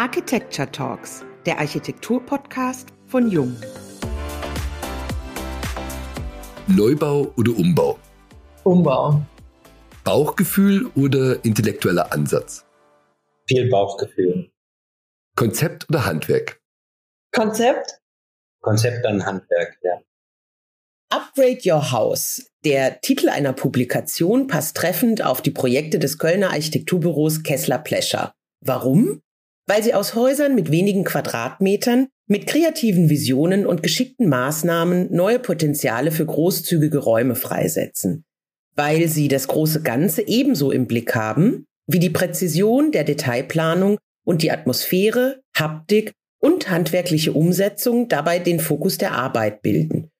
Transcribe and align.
Architecture 0.00 0.72
Talks, 0.72 1.26
der 1.44 1.58
Architektur-Podcast 1.58 2.88
von 3.04 3.30
Jung. 3.30 3.54
Neubau 6.68 7.30
oder 7.36 7.50
Umbau? 7.50 7.98
Umbau. 8.64 9.20
Bauchgefühl 10.02 10.86
oder 10.96 11.44
intellektueller 11.44 12.14
Ansatz? 12.14 12.64
Viel 13.46 13.68
Bauchgefühl. 13.68 14.50
Konzept 15.36 15.86
oder 15.90 16.06
Handwerk? 16.06 16.62
Konzept? 17.34 18.00
Konzept 18.62 19.04
dann 19.04 19.26
Handwerk, 19.26 19.76
ja. 19.82 20.00
Upgrade 21.10 21.60
Your 21.66 21.92
House. 21.92 22.50
Der 22.64 23.02
Titel 23.02 23.28
einer 23.28 23.52
Publikation 23.52 24.46
passt 24.46 24.78
treffend 24.78 25.22
auf 25.22 25.42
die 25.42 25.50
Projekte 25.50 25.98
des 25.98 26.16
Kölner 26.16 26.52
Architekturbüros 26.52 27.42
Kessler 27.42 27.78
Plescher. 27.78 28.32
Warum? 28.62 29.20
Weil 29.70 29.84
sie 29.84 29.94
aus 29.94 30.16
Häusern 30.16 30.56
mit 30.56 30.72
wenigen 30.72 31.04
Quadratmetern, 31.04 32.08
mit 32.26 32.48
kreativen 32.48 33.08
Visionen 33.08 33.66
und 33.66 33.84
geschickten 33.84 34.28
Maßnahmen 34.28 35.12
neue 35.12 35.38
Potenziale 35.38 36.10
für 36.10 36.26
großzügige 36.26 36.98
Räume 36.98 37.36
freisetzen. 37.36 38.24
Weil 38.74 39.06
sie 39.06 39.28
das 39.28 39.46
große 39.46 39.82
Ganze 39.82 40.26
ebenso 40.26 40.72
im 40.72 40.88
Blick 40.88 41.14
haben, 41.14 41.66
wie 41.86 42.00
die 42.00 42.10
Präzision 42.10 42.90
der 42.90 43.04
Detailplanung 43.04 43.98
und 44.24 44.42
die 44.42 44.50
Atmosphäre, 44.50 45.40
Haptik 45.56 46.14
und 46.40 46.68
handwerkliche 46.68 47.32
Umsetzung 47.32 48.08
dabei 48.08 48.40
den 48.40 48.58
Fokus 48.58 48.98
der 48.98 49.12
Arbeit 49.12 49.62
bilden. 49.62 50.10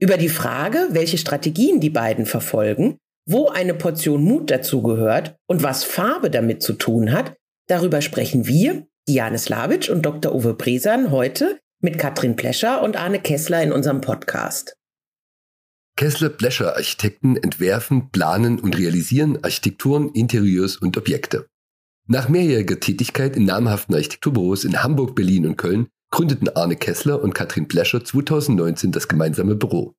Über 0.00 0.16
die 0.16 0.30
Frage, 0.30 0.78
welche 0.92 1.18
Strategien 1.18 1.78
die 1.78 1.90
beiden 1.90 2.24
verfolgen, 2.24 2.96
wo 3.26 3.48
eine 3.48 3.74
Portion 3.74 4.22
Mut 4.22 4.50
dazugehört 4.50 5.36
und 5.46 5.62
was 5.62 5.84
Farbe 5.84 6.30
damit 6.30 6.62
zu 6.62 6.72
tun 6.72 7.12
hat, 7.12 7.34
darüber 7.66 8.00
sprechen 8.00 8.46
wir, 8.46 8.86
Diane 9.06 9.38
Slavic 9.38 9.90
und 9.90 10.00
Dr. 10.02 10.34
Uwe 10.34 10.54
Bresan, 10.54 11.10
heute 11.10 11.60
mit 11.80 11.98
Katrin 11.98 12.36
Plescher 12.36 12.82
und 12.82 12.96
Arne 12.96 13.20
Kessler 13.20 13.62
in 13.62 13.70
unserem 13.70 14.00
Podcast. 14.00 14.78
Kessler 15.96 16.30
Plescher 16.30 16.74
Architekten 16.74 17.36
entwerfen, 17.36 18.08
planen 18.10 18.58
und 18.58 18.78
realisieren 18.78 19.44
Architekturen, 19.44 20.08
Interieurs 20.14 20.78
und 20.78 20.96
Objekte. 20.96 21.46
Nach 22.06 22.30
mehrjähriger 22.30 22.80
Tätigkeit 22.80 23.36
in 23.36 23.44
namhaften 23.44 23.94
Architekturbüros 23.94 24.64
in 24.64 24.82
Hamburg, 24.82 25.14
Berlin 25.14 25.46
und 25.46 25.56
Köln 25.56 25.88
gründeten 26.10 26.48
Arne 26.48 26.76
Kessler 26.76 27.22
und 27.22 27.34
Katrin 27.34 27.68
Plescher 27.68 28.02
2019 28.02 28.90
das 28.90 29.06
gemeinsame 29.06 29.54
Büro. 29.54 29.94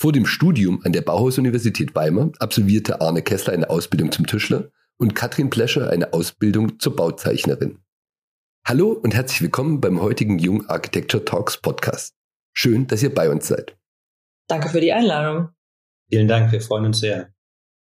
Vor 0.00 0.12
dem 0.12 0.24
Studium 0.24 0.80
an 0.84 0.92
der 0.92 1.02
Bauhaus-Universität 1.02 1.94
Weimar 1.94 2.32
absolvierte 2.38 3.02
Arne 3.02 3.20
Kessler 3.20 3.52
eine 3.52 3.68
Ausbildung 3.68 4.10
zum 4.10 4.26
Tischler 4.26 4.70
und 4.96 5.14
Katrin 5.14 5.50
Plescher 5.50 5.90
eine 5.90 6.14
Ausbildung 6.14 6.78
zur 6.78 6.96
Bauzeichnerin. 6.96 7.80
Hallo 8.66 8.92
und 8.92 9.14
herzlich 9.14 9.40
willkommen 9.40 9.80
beim 9.80 10.00
heutigen 10.00 10.38
Jung 10.38 10.68
Architecture 10.68 11.24
Talks 11.24 11.56
Podcast. 11.56 12.14
Schön, 12.52 12.86
dass 12.86 13.02
ihr 13.02 13.14
bei 13.14 13.30
uns 13.30 13.48
seid. 13.48 13.76
Danke 14.46 14.68
für 14.68 14.80
die 14.80 14.92
Einladung. 14.92 15.50
Vielen 16.10 16.28
Dank, 16.28 16.52
wir 16.52 16.60
freuen 16.60 16.86
uns 16.86 17.00
sehr. 17.00 17.32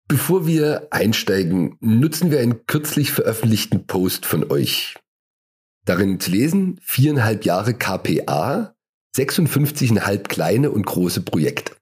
Bevor 0.07 0.47
wir 0.47 0.87
einsteigen, 0.91 1.77
nutzen 1.81 2.31
wir 2.31 2.39
einen 2.39 2.65
kürzlich 2.65 3.11
veröffentlichten 3.11 3.87
Post 3.87 4.25
von 4.25 4.51
euch. 4.51 4.97
Darin 5.85 6.19
zu 6.19 6.31
lesen, 6.31 6.79
viereinhalb 6.81 7.45
Jahre 7.45 7.73
KPA, 7.73 8.75
56,5 9.15 10.23
kleine 10.27 10.71
und 10.71 10.85
große 10.85 11.21
Projekte. 11.21 11.73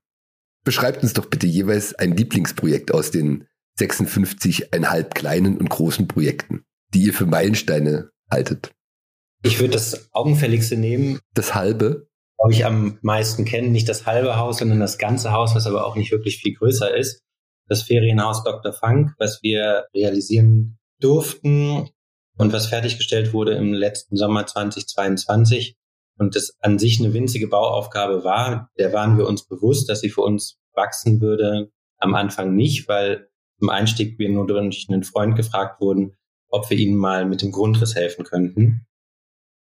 Beschreibt 0.63 1.03
uns 1.03 1.13
doch 1.13 1.27
bitte 1.27 1.47
jeweils 1.47 1.93
ein 1.95 2.15
Lieblingsprojekt 2.15 2.93
aus 2.93 3.11
den 3.11 3.47
56,5 3.80 5.03
kleinen 5.13 5.58
und 5.58 5.69
großen 5.69 6.08
Projekten, 6.08 6.65
die 6.93 7.03
ihr 7.03 7.13
für 7.13 7.25
Meilensteine 7.25 8.11
haltet. 8.30 8.73
Ich 9.43 9.59
würde 9.59 9.73
das 9.73 10.09
Augenfälligste 10.13 10.77
nehmen. 10.77 11.19
Das 11.33 11.55
halbe? 11.55 12.07
Glaube 12.38 12.53
ich 12.53 12.66
am 12.66 12.99
meisten 13.02 13.45
kennen. 13.45 13.71
Nicht 13.71 13.89
das 13.89 14.05
halbe 14.05 14.38
Haus, 14.38 14.57
sondern 14.57 14.80
das 14.80 14.97
ganze 14.97 15.31
Haus, 15.31 15.55
was 15.55 15.67
aber 15.67 15.85
auch 15.85 15.95
nicht 15.95 16.11
wirklich 16.11 16.38
viel 16.38 16.53
größer 16.53 16.95
ist 16.95 17.23
das 17.67 17.83
Ferienhaus 17.83 18.43
Dr. 18.43 18.73
Funk, 18.73 19.14
was 19.17 19.42
wir 19.43 19.86
realisieren 19.93 20.77
durften 20.99 21.89
und 22.37 22.53
was 22.53 22.67
fertiggestellt 22.67 23.33
wurde 23.33 23.53
im 23.53 23.73
letzten 23.73 24.15
Sommer 24.15 24.45
2022 24.45 25.76
und 26.17 26.36
das 26.36 26.55
an 26.61 26.80
sich 26.80 26.99
eine 26.99 27.14
winzige 27.14 27.47
Bauaufgabe 27.47 28.23
war, 28.23 28.71
der 28.77 28.93
waren 28.93 29.17
wir 29.17 29.27
uns 29.27 29.45
bewusst, 29.47 29.89
dass 29.89 30.02
sie 30.02 30.09
für 30.09 30.21
uns 30.21 30.58
wachsen 30.73 31.21
würde. 31.21 31.70
Am 31.99 32.15
Anfang 32.15 32.55
nicht, 32.55 32.87
weil 32.87 33.27
zum 33.59 33.70
Einstieg 33.70 34.17
wir 34.17 34.30
nur 34.30 34.47
durch 34.47 34.87
einen 34.89 35.03
Freund 35.03 35.36
gefragt 35.36 35.81
wurden, 35.81 36.15
ob 36.49 36.70
wir 36.70 36.77
ihnen 36.77 36.95
mal 36.95 37.26
mit 37.26 37.42
dem 37.42 37.52
Grundriss 37.52 37.95
helfen 37.95 38.23
könnten. 38.23 38.86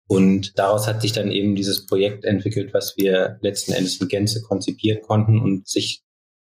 Und 0.08 0.58
daraus 0.58 0.86
hat 0.86 1.02
sich 1.02 1.12
dann 1.12 1.30
eben 1.30 1.54
dieses 1.54 1.84
Projekt 1.84 2.24
entwickelt, 2.24 2.72
was 2.72 2.96
wir 2.96 3.38
letzten 3.42 3.72
Endes 3.72 4.00
in 4.00 4.08
Gänze 4.08 4.40
konzipieren 4.40 5.02
konnten 5.02 5.38
und 5.38 5.68
sich 5.68 6.02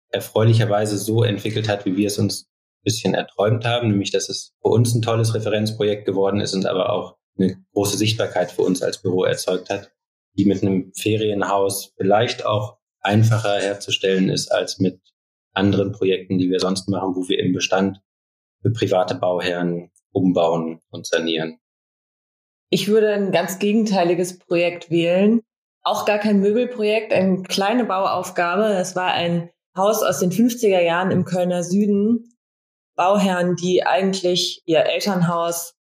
erfreulicherweise 0.09 0.97
so 0.97 1.23
entwickelt 1.23 1.69
hat, 1.69 1.85
wie 1.85 1.95
wir 1.95 2.07
es 2.07 2.19
uns 2.19 2.43
ein 2.43 2.83
bisschen 2.83 3.13
erträumt 3.13 3.63
haben, 3.63 3.87
nämlich 3.87 4.11
dass 4.11 4.27
es 4.27 4.53
für 4.61 4.67
uns 4.67 4.93
ein 4.93 5.01
tolles 5.01 5.33
Referenzprojekt 5.33 6.05
geworden 6.05 6.41
ist 6.41 6.53
und 6.53 6.65
aber 6.65 6.91
auch 6.91 7.17
eine 7.37 7.57
große 7.71 7.97
Sichtbarkeit 7.97 8.51
für 8.51 8.63
uns 8.63 8.81
als 8.81 9.01
Büro 9.01 9.23
erzeugt 9.23 9.69
hat, 9.69 9.91
die 10.37 10.45
mit 10.45 10.61
einem 10.61 10.91
Ferienhaus 10.93 11.93
vielleicht 11.95 12.45
auch 12.45 12.77
einfacher 12.99 13.59
herzustellen 13.59 14.29
ist 14.29 14.51
als 14.51 14.79
mit 14.79 14.99
anderen 15.53 15.93
Projekten, 15.93 16.37
die 16.37 16.49
wir 16.49 16.59
sonst 16.59 16.89
machen, 16.89 17.15
wo 17.15 17.27
wir 17.29 17.39
im 17.39 17.53
Bestand 17.53 17.99
für 18.61 18.71
private 18.71 19.15
Bauherren 19.15 19.91
umbauen 20.11 20.81
und 20.89 21.07
sanieren. 21.07 21.59
Ich 22.73 22.87
würde 22.87 23.13
ein 23.13 23.31
ganz 23.31 23.59
gegenteiliges 23.59 24.39
Projekt 24.39 24.89
wählen. 24.89 25.43
Auch 25.83 26.05
gar 26.05 26.17
kein 26.17 26.39
Möbelprojekt, 26.39 27.13
eine 27.13 27.43
kleine 27.43 27.85
Bauaufgabe. 27.85 28.63
Das 28.63 28.95
war 28.95 29.11
ein 29.11 29.51
Haus 29.77 30.01
aus 30.01 30.21
den 30.21 30.31
50er 30.31 30.81
Jahren 30.81 31.11
im 31.11 31.23
Kölner 31.23 31.63
Süden. 31.63 32.33
Bauherren, 32.95 33.55
die 33.55 33.85
eigentlich 33.85 34.63
ihr 34.65 34.87
Elternhaus 34.87 35.75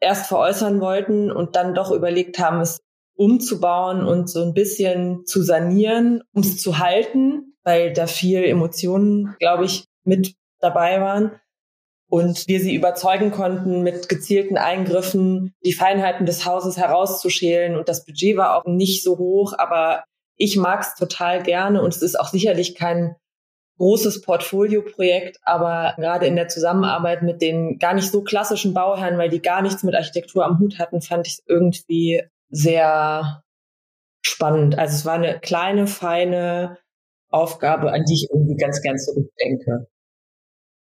erst 0.00 0.28
veräußern 0.28 0.80
wollten 0.80 1.30
und 1.30 1.56
dann 1.56 1.74
doch 1.74 1.90
überlegt 1.90 2.38
haben, 2.38 2.62
es 2.62 2.80
umzubauen 3.16 4.02
und 4.06 4.30
so 4.30 4.40
ein 4.40 4.54
bisschen 4.54 5.26
zu 5.26 5.42
sanieren, 5.42 6.22
um 6.32 6.40
es 6.40 6.56
zu 6.56 6.78
halten, 6.78 7.54
weil 7.64 7.92
da 7.92 8.06
viel 8.06 8.42
Emotionen, 8.44 9.36
glaube 9.40 9.66
ich, 9.66 9.84
mit 10.04 10.36
dabei 10.58 11.02
waren. 11.02 11.32
Und 12.14 12.46
wir 12.46 12.60
sie 12.60 12.76
überzeugen 12.76 13.32
konnten, 13.32 13.82
mit 13.82 14.08
gezielten 14.08 14.56
Eingriffen 14.56 15.52
die 15.64 15.72
Feinheiten 15.72 16.26
des 16.26 16.46
Hauses 16.46 16.76
herauszuschälen. 16.76 17.76
Und 17.76 17.88
das 17.88 18.04
Budget 18.04 18.36
war 18.36 18.56
auch 18.56 18.66
nicht 18.66 19.02
so 19.02 19.18
hoch, 19.18 19.52
aber 19.58 20.04
ich 20.36 20.56
mag 20.56 20.82
es 20.82 20.94
total 20.94 21.42
gerne 21.42 21.82
und 21.82 21.92
es 21.92 22.02
ist 22.02 22.14
auch 22.14 22.28
sicherlich 22.28 22.76
kein 22.76 23.16
großes 23.78 24.20
Portfolioprojekt, 24.20 25.38
aber 25.42 25.94
gerade 25.96 26.26
in 26.26 26.36
der 26.36 26.46
Zusammenarbeit 26.46 27.22
mit 27.22 27.42
den 27.42 27.80
gar 27.80 27.94
nicht 27.94 28.12
so 28.12 28.22
klassischen 28.22 28.74
Bauherren, 28.74 29.18
weil 29.18 29.28
die 29.28 29.42
gar 29.42 29.60
nichts 29.60 29.82
mit 29.82 29.96
Architektur 29.96 30.46
am 30.46 30.60
Hut 30.60 30.78
hatten, 30.78 31.00
fand 31.00 31.26
ich 31.26 31.32
es 31.32 31.44
irgendwie 31.48 32.22
sehr 32.48 33.42
spannend. 34.24 34.78
Also 34.78 34.94
es 34.94 35.04
war 35.04 35.14
eine 35.14 35.40
kleine, 35.40 35.88
feine 35.88 36.78
Aufgabe, 37.28 37.90
an 37.90 38.04
die 38.04 38.14
ich 38.14 38.28
irgendwie 38.32 38.54
ganz, 38.54 38.80
ganz 38.82 39.04
zurückdenke. 39.04 39.88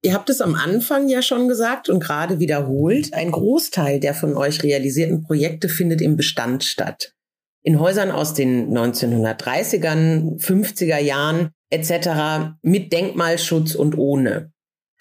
Ihr 0.03 0.15
habt 0.15 0.31
es 0.31 0.41
am 0.41 0.55
Anfang 0.55 1.09
ja 1.09 1.21
schon 1.21 1.49
gesagt 1.49 1.89
und 1.89 2.01
gerade 2.01 2.39
wiederholt. 2.39 3.13
Ein 3.13 3.31
Großteil 3.31 4.01
der 4.01 4.15
von 4.15 4.37
euch 4.37 4.63
realisierten 4.63 5.23
Projekte 5.23 5.69
findet 5.69 6.01
im 6.01 6.17
Bestand 6.17 6.65
statt 6.65 7.15
in 7.63 7.79
Häusern 7.79 8.11
aus 8.11 8.35
den 8.35 8.77
1930ern, 8.77 10.41
50er 10.41 10.99
Jahren 10.99 11.51
etc. 11.71 12.57
mit 12.63 12.93
Denkmalschutz 12.93 13.75
und 13.75 13.97
ohne. 13.99 14.53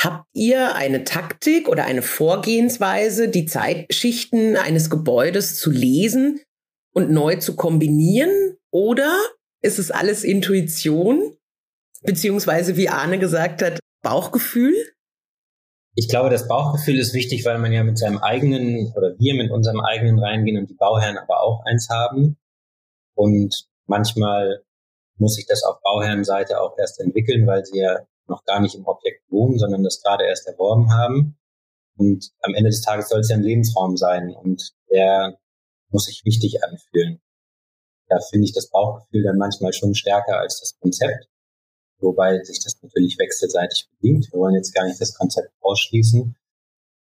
Habt 0.02 0.26
ihr 0.34 0.76
eine 0.76 1.04
Taktik 1.04 1.68
oder 1.68 1.86
eine 1.86 2.02
Vorgehensweise, 2.02 3.28
die 3.28 3.46
Zeitschichten 3.46 4.56
eines 4.56 4.90
Gebäudes 4.90 5.58
zu 5.58 5.72
lesen 5.72 6.40
und 6.94 7.12
neu 7.12 7.36
zu 7.36 7.56
kombinieren? 7.56 8.57
Oder 8.72 9.18
ist 9.62 9.80
es 9.80 9.92
alles 9.92 10.24
Intuition? 10.24 11.36
Beziehungsweise, 12.04 12.78
wie 12.78 12.88
Arne 12.88 13.19
gesagt 13.19 13.62
hat, 13.62 13.80
Bauchgefühl? 14.01 14.75
Ich 15.96 16.07
glaube, 16.07 16.30
das 16.30 16.48
Bauchgefühl 16.48 17.00
ist 17.00 17.13
wichtig, 17.13 17.46
weil 17.46 17.57
man 17.57 17.72
ja 17.72 17.84
mit 17.84 17.98
seinem 17.98 18.19
eigenen 18.19 18.94
oder 18.96 19.18
wir 19.19 19.36
mit 19.36 19.51
unserem 19.51 19.81
eigenen 19.81 20.19
reingehen 20.19 20.57
und 20.57 20.69
die 20.69 20.75
Bauherren 20.75 21.18
aber 21.18 21.42
auch 21.42 21.66
eins 21.66 21.90
haben. 21.90 22.38
Und 23.16 23.68
manchmal 23.86 24.63
muss 25.18 25.36
sich 25.36 25.46
das 25.46 25.63
auf 25.63 25.81
Bauherrenseite 25.81 26.62
auch 26.62 26.78
erst 26.78 27.00
entwickeln, 27.00 27.46
weil 27.48 27.66
sie 27.66 27.80
ja 27.80 28.00
noch 28.28 28.46
gar 28.46 28.62
nicht 28.62 28.75
im 28.75 28.86
Objekt 28.86 29.30
wohnen, 29.30 29.57
sondern 29.60 29.84
das 29.84 30.02
gerade 30.02 30.25
erst 30.25 30.48
erworben 30.48 30.94
haben. 30.94 31.38
Und 31.98 32.31
am 32.42 32.54
Ende 32.54 32.69
des 32.69 32.81
Tages 32.81 33.10
soll 33.10 33.19
es 33.19 33.30
ja 33.30 33.36
ein 33.36 33.44
Lebensraum 33.44 33.98
sein 33.98 34.34
und 34.34 34.72
der 34.90 35.38
muss 35.90 36.06
sich 36.06 36.24
wichtig 36.24 36.63
anfühlen. 36.63 37.19
Da 38.07 38.19
finde 38.22 38.45
ich 38.45 38.54
das 38.54 38.69
Bauchgefühl 38.69 39.24
dann 39.24 39.38
manchmal 39.38 39.74
schon 39.74 39.94
stärker 39.95 40.40
als 40.40 40.62
das 40.62 40.80
Konzept, 40.80 41.28
wobei 42.00 42.42
sich 42.44 42.60
das 42.63 42.81
natürlich 42.81 43.18
wechselseitig 43.18 43.90
bedingt. 43.92 44.31
Wir 44.31 44.40
wollen 44.40 44.56
jetzt 44.56 44.74
gar 44.74 44.86
nicht 44.86 45.00
das 45.00 45.13
Konzept 45.13 45.51
ausschließen. 45.62 46.36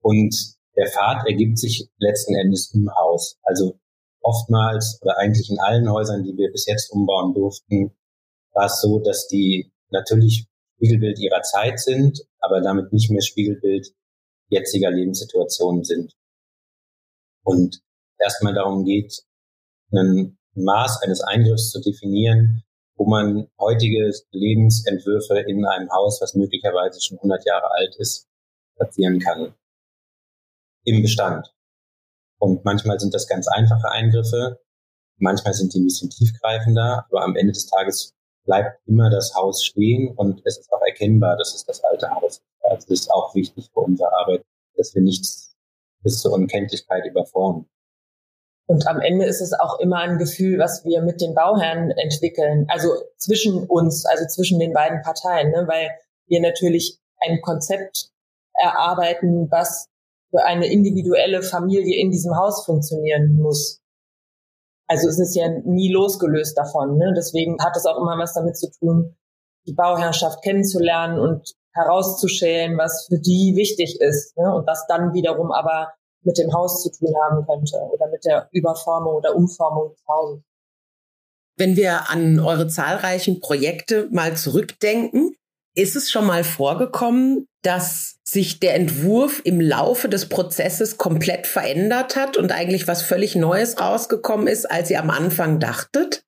Und 0.01 0.57
der 0.77 0.89
Pfad 0.89 1.27
ergibt 1.27 1.59
sich 1.59 1.89
letzten 1.99 2.35
Endes 2.35 2.73
im 2.75 2.91
Haus. 2.95 3.39
Also 3.43 3.79
oftmals 4.21 4.99
oder 5.03 5.19
eigentlich 5.19 5.51
in 5.51 5.61
allen 5.61 5.91
Häusern, 5.91 6.23
die 6.25 6.37
wir 6.37 6.51
bis 6.51 6.67
jetzt 6.67 6.91
umbauen 6.91 7.35
durften, 7.35 7.97
war 8.53 8.67
es 8.67 8.81
so, 8.81 8.99
dass 8.99 9.29
die 9.29 9.73
natürlich 9.91 10.47
Spiegelbild 10.77 11.19
ihrer 11.19 11.43
Zeit 11.43 11.79
sind, 11.81 12.27
aber 12.41 12.61
damit 12.61 12.93
nicht 12.93 13.11
mehr 13.11 13.23
Spiegelbild 13.23 13.95
jetziger 14.49 14.91
Lebenssituationen 14.91 15.85
sind. 15.85 16.15
Und 17.45 17.81
erstmal 18.19 18.55
darum 18.55 18.85
geht, 18.85 19.23
ein 19.93 20.39
Maß 20.55 21.03
eines 21.03 21.21
Eingriffs 21.21 21.71
zu 21.71 21.81
definieren, 21.81 22.65
wo 22.97 23.07
man 23.07 23.49
heutige 23.59 24.11
Lebensentwürfe 24.31 25.39
in 25.41 25.65
einem 25.65 25.91
Haus, 25.91 26.21
was 26.21 26.35
möglicherweise 26.35 27.01
schon 27.01 27.19
100 27.19 27.45
Jahre 27.45 27.71
alt 27.71 27.95
ist, 27.99 28.29
platzieren 28.77 29.21
kann. 29.21 29.55
Im 30.85 31.03
Bestand. 31.03 31.53
Und 32.39 32.65
manchmal 32.65 32.99
sind 33.01 33.15
das 33.15 33.27
ganz 33.27 33.49
einfache 33.49 33.91
Eingriffe, 33.91 34.61
manchmal 35.19 35.55
sind 35.55 35.75
die 35.75 35.81
ein 35.81 35.85
bisschen 35.85 36.11
tiefgreifender, 36.11 37.07
aber 37.11 37.23
am 37.23 37.37
Ende 37.37 37.53
des 37.53 37.67
Tages 37.67 38.15
bleibt 38.45 38.81
immer 38.87 39.11
das 39.11 39.35
Haus 39.35 39.65
stehen 39.65 40.15
und 40.17 40.41
es 40.45 40.59
ist 40.59 40.73
auch 40.73 40.83
erkennbar, 40.87 41.37
dass 41.37 41.55
es 41.55 41.65
das 41.65 41.83
alte 41.83 42.11
Haus 42.11 42.39
ist. 42.39 42.43
Also 42.61 42.87
das 42.89 43.01
ist 43.01 43.11
auch 43.11 43.35
wichtig 43.35 43.71
für 43.73 43.81
unsere 43.81 44.13
Arbeit, 44.13 44.45
dass 44.77 44.95
wir 44.95 45.03
nichts 45.03 45.57
bis 46.03 46.21
zur 46.21 46.33
Unkenntlichkeit 46.33 47.05
überformen. 47.07 47.69
Und 48.67 48.89
am 48.89 49.01
Ende 49.01 49.27
ist 49.27 49.41
es 49.41 49.53
auch 49.53 49.79
immer 49.79 49.99
ein 49.99 50.19
Gefühl, 50.19 50.59
was 50.59 50.85
wir 50.85 51.01
mit 51.01 51.21
den 51.21 51.35
Bauherren 51.35 51.93
entwickeln, 51.93 52.67
also 52.69 52.89
zwischen 53.17 53.65
uns, 53.65 54.05
also 54.07 54.27
zwischen 54.27 54.59
den 54.59 54.73
beiden 54.73 55.03
Parteien, 55.03 55.53
ne? 55.53 55.65
weil 55.69 55.91
wir 56.27 56.41
natürlich 56.41 56.99
ein 57.21 57.41
Konzept 57.43 58.11
erarbeiten, 58.55 59.49
was 59.51 59.89
für 60.31 60.45
eine 60.45 60.67
individuelle 60.67 61.43
Familie 61.43 62.01
in 62.01 62.11
diesem 62.11 62.37
Haus 62.37 62.65
funktionieren 62.65 63.37
muss. 63.37 63.81
Also 64.89 65.09
es 65.09 65.19
ist 65.21 65.37
ja 65.37 65.49
nie 65.49 65.93
losgelöst 65.93 66.59
davon. 66.59 66.99
Ne? 66.99 67.13
Deswegen 67.17 67.63
hat 67.63 67.77
es 67.77 67.87
auch 67.87 67.99
immer 67.99 68.19
was 68.19 68.35
damit 68.35 68.57
zu 68.57 68.71
tun, 68.71 69.17
die 69.67 69.75
Bauherrschaft 69.75 70.43
kennenzulernen 70.43 71.21
und 71.21 71.55
herauszuschälen, 71.73 72.79
was 72.79 73.07
für 73.07 73.19
die 73.19 73.55
wichtig 73.57 74.01
ist 74.01 74.37
ne? 74.37 74.53
und 74.53 74.67
was 74.67 74.87
dann 74.89 75.13
wiederum 75.13 75.53
aber 75.53 75.93
mit 76.27 76.37
dem 76.39 76.53
Haus 76.53 76.83
zu 76.83 76.91
tun 76.91 77.15
haben 77.25 77.47
könnte 77.47 77.77
oder 77.77 78.09
mit 78.11 78.25
der 78.25 78.49
Überformung 78.53 79.15
oder 79.15 79.35
Umformung 79.35 79.93
des 79.93 80.03
Hauses. 80.07 80.43
Wenn 81.57 81.77
wir 81.77 82.11
an 82.11 82.39
eure 82.41 82.67
zahlreichen 82.67 83.41
Projekte 83.41 84.09
mal 84.11 84.37
zurückdenken, 84.37 85.35
ist 85.75 85.95
es 85.95 86.11
schon 86.11 86.27
mal 86.27 86.43
vorgekommen, 86.45 87.47
dass 87.63 88.19
sich 88.25 88.61
der 88.61 88.75
Entwurf 88.75 89.41
im 89.45 89.61
Laufe 89.61 90.09
des 90.09 90.29
Prozesses 90.29 90.99
komplett 90.99 91.47
verändert 91.47 92.17
hat 92.17 92.37
und 92.37 92.51
eigentlich 92.53 92.89
was 92.89 93.03
völlig 93.03 93.37
Neues 93.37 93.81
rausgekommen 93.81 94.49
ist, 94.49 94.71
als 94.71 94.91
ihr 94.91 95.01
am 95.01 95.11
Anfang 95.11 95.61
dachtet? 95.61 96.25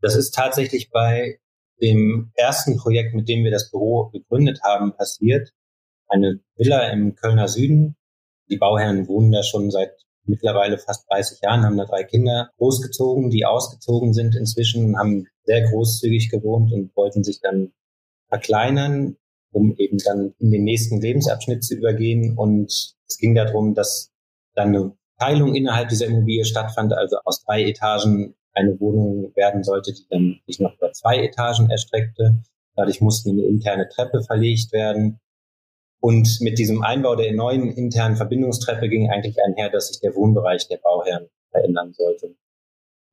Das 0.00 0.14
ist 0.14 0.34
tatsächlich 0.34 0.90
bei 0.90 1.40
dem 1.80 2.30
ersten 2.34 2.76
Projekt, 2.76 3.14
mit 3.14 3.28
dem 3.28 3.44
wir 3.44 3.50
das 3.50 3.70
Büro 3.70 4.10
gegründet 4.10 4.60
haben, 4.62 4.94
passiert. 4.94 5.50
Eine 6.06 6.40
Villa 6.56 6.90
im 6.90 7.14
Kölner 7.14 7.48
Süden. 7.48 7.96
Die 8.48 8.56
Bauherren 8.56 9.08
wohnen 9.08 9.32
da 9.32 9.42
schon 9.42 9.70
seit 9.70 9.92
mittlerweile 10.26 10.78
fast 10.78 11.10
30 11.10 11.40
Jahren, 11.42 11.64
haben 11.64 11.76
da 11.76 11.84
drei 11.84 12.04
Kinder 12.04 12.50
großgezogen, 12.58 13.30
die 13.30 13.44
ausgezogen 13.44 14.14
sind 14.14 14.34
inzwischen, 14.34 14.98
haben 14.98 15.26
sehr 15.44 15.62
großzügig 15.68 16.30
gewohnt 16.30 16.72
und 16.72 16.94
wollten 16.96 17.24
sich 17.24 17.40
dann 17.40 17.72
verkleinern, 18.28 19.16
um 19.52 19.74
eben 19.76 19.98
dann 19.98 20.34
in 20.38 20.50
den 20.50 20.64
nächsten 20.64 21.00
Lebensabschnitt 21.00 21.62
zu 21.64 21.76
übergehen. 21.76 22.36
Und 22.36 22.94
es 23.06 23.18
ging 23.18 23.34
darum, 23.34 23.74
dass 23.74 24.12
dann 24.54 24.68
eine 24.68 24.96
Teilung 25.18 25.54
innerhalb 25.54 25.88
dieser 25.88 26.06
Immobilie 26.06 26.44
stattfand, 26.44 26.92
also 26.92 27.16
aus 27.24 27.44
drei 27.44 27.64
Etagen 27.64 28.34
eine 28.52 28.78
Wohnung 28.80 29.32
werden 29.34 29.62
sollte, 29.62 29.92
die 29.92 30.06
dann 30.08 30.40
sich 30.46 30.60
noch 30.60 30.74
über 30.76 30.92
zwei 30.92 31.18
Etagen 31.18 31.70
erstreckte. 31.70 32.42
Dadurch 32.76 33.00
musste 33.00 33.30
eine 33.30 33.42
interne 33.42 33.88
Treppe 33.88 34.22
verlegt 34.22 34.72
werden. 34.72 35.20
Und 36.04 36.42
mit 36.42 36.58
diesem 36.58 36.82
Einbau 36.82 37.16
der 37.16 37.32
neuen 37.32 37.70
internen 37.70 38.16
Verbindungstreppe 38.16 38.90
ging 38.90 39.08
eigentlich 39.08 39.38
einher, 39.42 39.70
dass 39.70 39.88
sich 39.88 40.00
der 40.00 40.14
Wohnbereich 40.14 40.68
der 40.68 40.76
Bauherren 40.76 41.30
verändern 41.50 41.94
sollte. 41.94 42.36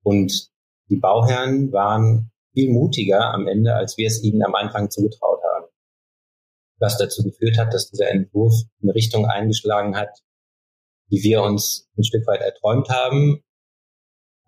Und 0.02 0.50
die 0.90 0.98
Bauherren 0.98 1.72
waren 1.72 2.30
viel 2.52 2.70
mutiger 2.70 3.32
am 3.32 3.48
Ende, 3.48 3.74
als 3.74 3.96
wir 3.96 4.08
es 4.08 4.22
ihnen 4.22 4.44
am 4.44 4.54
Anfang 4.54 4.90
zugetraut 4.90 5.40
haben. 5.42 5.72
Was 6.80 6.98
dazu 6.98 7.22
geführt 7.22 7.56
hat, 7.56 7.72
dass 7.72 7.88
dieser 7.88 8.10
Entwurf 8.10 8.52
eine 8.82 8.94
Richtung 8.94 9.24
eingeschlagen 9.24 9.96
hat, 9.96 10.10
die 11.10 11.22
wir 11.22 11.40
uns 11.40 11.88
ein 11.96 12.04
Stück 12.04 12.26
weit 12.26 12.42
erträumt 12.42 12.90
haben, 12.90 13.42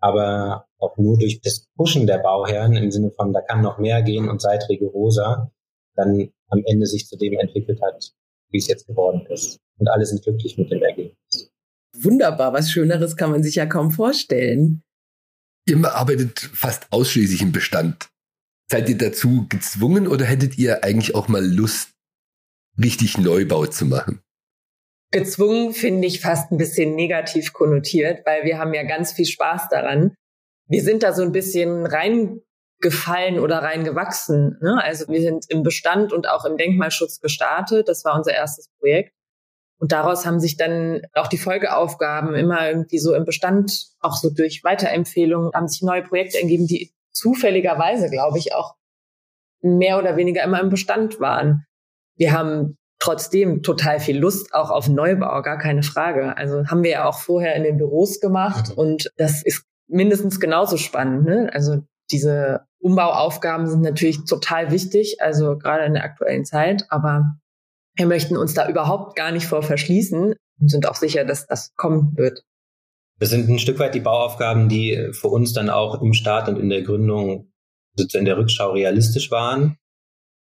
aber 0.01 0.67
auch 0.77 0.95
nur 0.97 1.17
durch 1.17 1.41
das 1.41 1.65
Pushen 1.75 2.05
der 2.05 2.19
Bauherren 2.19 2.75
im 2.75 2.91
Sinne 2.91 3.09
von, 3.09 3.33
da 3.33 3.41
kann 3.41 3.63
noch 3.63 3.79
mehr 3.79 4.03
gehen 4.03 4.29
und 4.29 4.39
seid 4.39 4.69
rigoroser, 4.69 5.51
dann 5.95 6.31
am 6.49 6.61
Ende 6.67 6.85
sich 6.85 7.07
zu 7.07 7.17
dem 7.17 7.39
entwickelt 7.39 7.81
hat, 7.81 8.13
wie 8.55 8.59
es 8.59 8.67
jetzt 8.67 8.87
geworden 8.87 9.25
ist. 9.27 9.59
Und 9.77 9.89
alle 9.89 10.05
sind 10.05 10.23
glücklich 10.23 10.57
mit 10.57 10.71
dem 10.71 10.81
Ergebnis. 10.81 11.51
Wunderbar, 11.97 12.53
was 12.53 12.71
Schöneres 12.71 13.17
kann 13.17 13.31
man 13.31 13.43
sich 13.43 13.55
ja 13.55 13.65
kaum 13.65 13.91
vorstellen. 13.91 14.81
Ihr 15.67 15.77
arbeitet 15.83 16.39
fast 16.39 16.87
ausschließlich 16.91 17.41
im 17.41 17.51
Bestand. 17.51 18.09
Seid 18.71 18.89
ihr 18.89 18.97
dazu 18.97 19.45
gezwungen 19.49 20.07
oder 20.07 20.25
hättet 20.25 20.57
ihr 20.57 20.83
eigentlich 20.83 21.15
auch 21.15 21.27
mal 21.27 21.45
Lust, 21.45 21.91
richtig 22.81 23.17
Neubau 23.17 23.65
zu 23.65 23.85
machen? 23.85 24.21
Gezwungen 25.11 25.73
finde 25.73 26.07
ich 26.07 26.21
fast 26.21 26.51
ein 26.51 26.57
bisschen 26.57 26.95
negativ 26.95 27.53
konnotiert, 27.53 28.25
weil 28.25 28.43
wir 28.43 28.57
haben 28.57 28.73
ja 28.73 28.83
ganz 28.83 29.11
viel 29.11 29.25
Spaß 29.25 29.69
daran. 29.69 30.15
Wir 30.67 30.81
sind 30.81 31.03
da 31.03 31.13
so 31.13 31.23
ein 31.23 31.31
bisschen 31.31 31.85
reingefallen 32.83 33.39
oder 33.39 33.59
reingewachsen. 33.59 34.57
Ne? 34.61 34.81
Also 34.83 35.07
wir 35.07 35.21
sind 35.21 35.45
im 35.49 35.63
Bestand 35.63 36.13
und 36.13 36.29
auch 36.29 36.45
im 36.45 36.57
Denkmalschutz 36.57 37.19
gestartet. 37.19 37.87
Das 37.87 38.05
war 38.05 38.15
unser 38.15 38.33
erstes 38.33 38.69
Projekt. 38.79 39.13
Und 39.77 39.91
daraus 39.91 40.25
haben 40.25 40.39
sich 40.39 40.55
dann 40.57 41.01
auch 41.13 41.27
die 41.27 41.37
Folgeaufgaben 41.37 42.33
immer 42.33 42.67
irgendwie 42.67 42.97
so 42.97 43.13
im 43.13 43.25
Bestand, 43.25 43.87
auch 43.99 44.15
so 44.15 44.29
durch 44.29 44.63
Weiterempfehlungen, 44.63 45.51
haben 45.53 45.67
sich 45.67 45.81
neue 45.81 46.01
Projekte 46.03 46.39
ergeben, 46.39 46.65
die 46.65 46.93
zufälligerweise, 47.11 48.09
glaube 48.09 48.37
ich, 48.37 48.53
auch 48.53 48.75
mehr 49.61 49.97
oder 49.97 50.15
weniger 50.15 50.43
immer 50.43 50.61
im 50.61 50.69
Bestand 50.69 51.19
waren. 51.19 51.65
Wir 52.15 52.31
haben 52.31 52.77
trotzdem 52.99 53.63
total 53.63 53.99
viel 53.99 54.17
Lust 54.17 54.53
auch 54.53 54.69
auf 54.69 54.87
Neubau, 54.87 55.41
gar 55.41 55.57
keine 55.57 55.83
Frage. 55.83 56.37
Also 56.37 56.65
haben 56.67 56.83
wir 56.83 56.91
ja 56.91 57.05
auch 57.05 57.19
vorher 57.19 57.55
in 57.55 57.63
den 57.63 57.77
Büros 57.77 58.21
gemacht 58.21 58.69
mhm. 58.69 58.77
und 58.77 59.11
das 59.17 59.43
ist 59.43 59.65
mindestens 59.87 60.39
genauso 60.39 60.77
spannend. 60.77 61.25
Ne? 61.25 61.49
Also 61.51 61.81
diese 62.11 62.61
Umbauaufgaben 62.79 63.67
sind 63.67 63.81
natürlich 63.81 64.25
total 64.25 64.71
wichtig, 64.71 65.21
also 65.21 65.57
gerade 65.57 65.85
in 65.85 65.93
der 65.93 66.03
aktuellen 66.03 66.45
Zeit, 66.45 66.85
aber 66.89 67.37
wir 67.95 68.05
möchten 68.05 68.37
uns 68.37 68.53
da 68.53 68.69
überhaupt 68.69 69.15
gar 69.15 69.31
nicht 69.31 69.47
vor 69.47 69.63
verschließen 69.63 70.35
und 70.59 70.71
sind 70.71 70.87
auch 70.87 70.95
sicher, 70.95 71.25
dass 71.25 71.47
das 71.47 71.73
kommen 71.75 72.15
wird. 72.17 72.43
Das 73.19 73.29
sind 73.29 73.49
ein 73.49 73.59
Stück 73.59 73.79
weit 73.79 73.95
die 73.95 74.01
Bauaufgaben, 74.01 74.67
die 74.67 75.09
für 75.13 75.29
uns 75.29 75.53
dann 75.53 75.69
auch 75.69 76.01
im 76.01 76.13
Start 76.13 76.49
und 76.49 76.59
in 76.59 76.69
der 76.69 76.81
Gründung 76.81 77.51
in 77.97 78.25
der 78.25 78.37
Rückschau 78.37 78.71
realistisch 78.71 79.31
waren. 79.31 79.77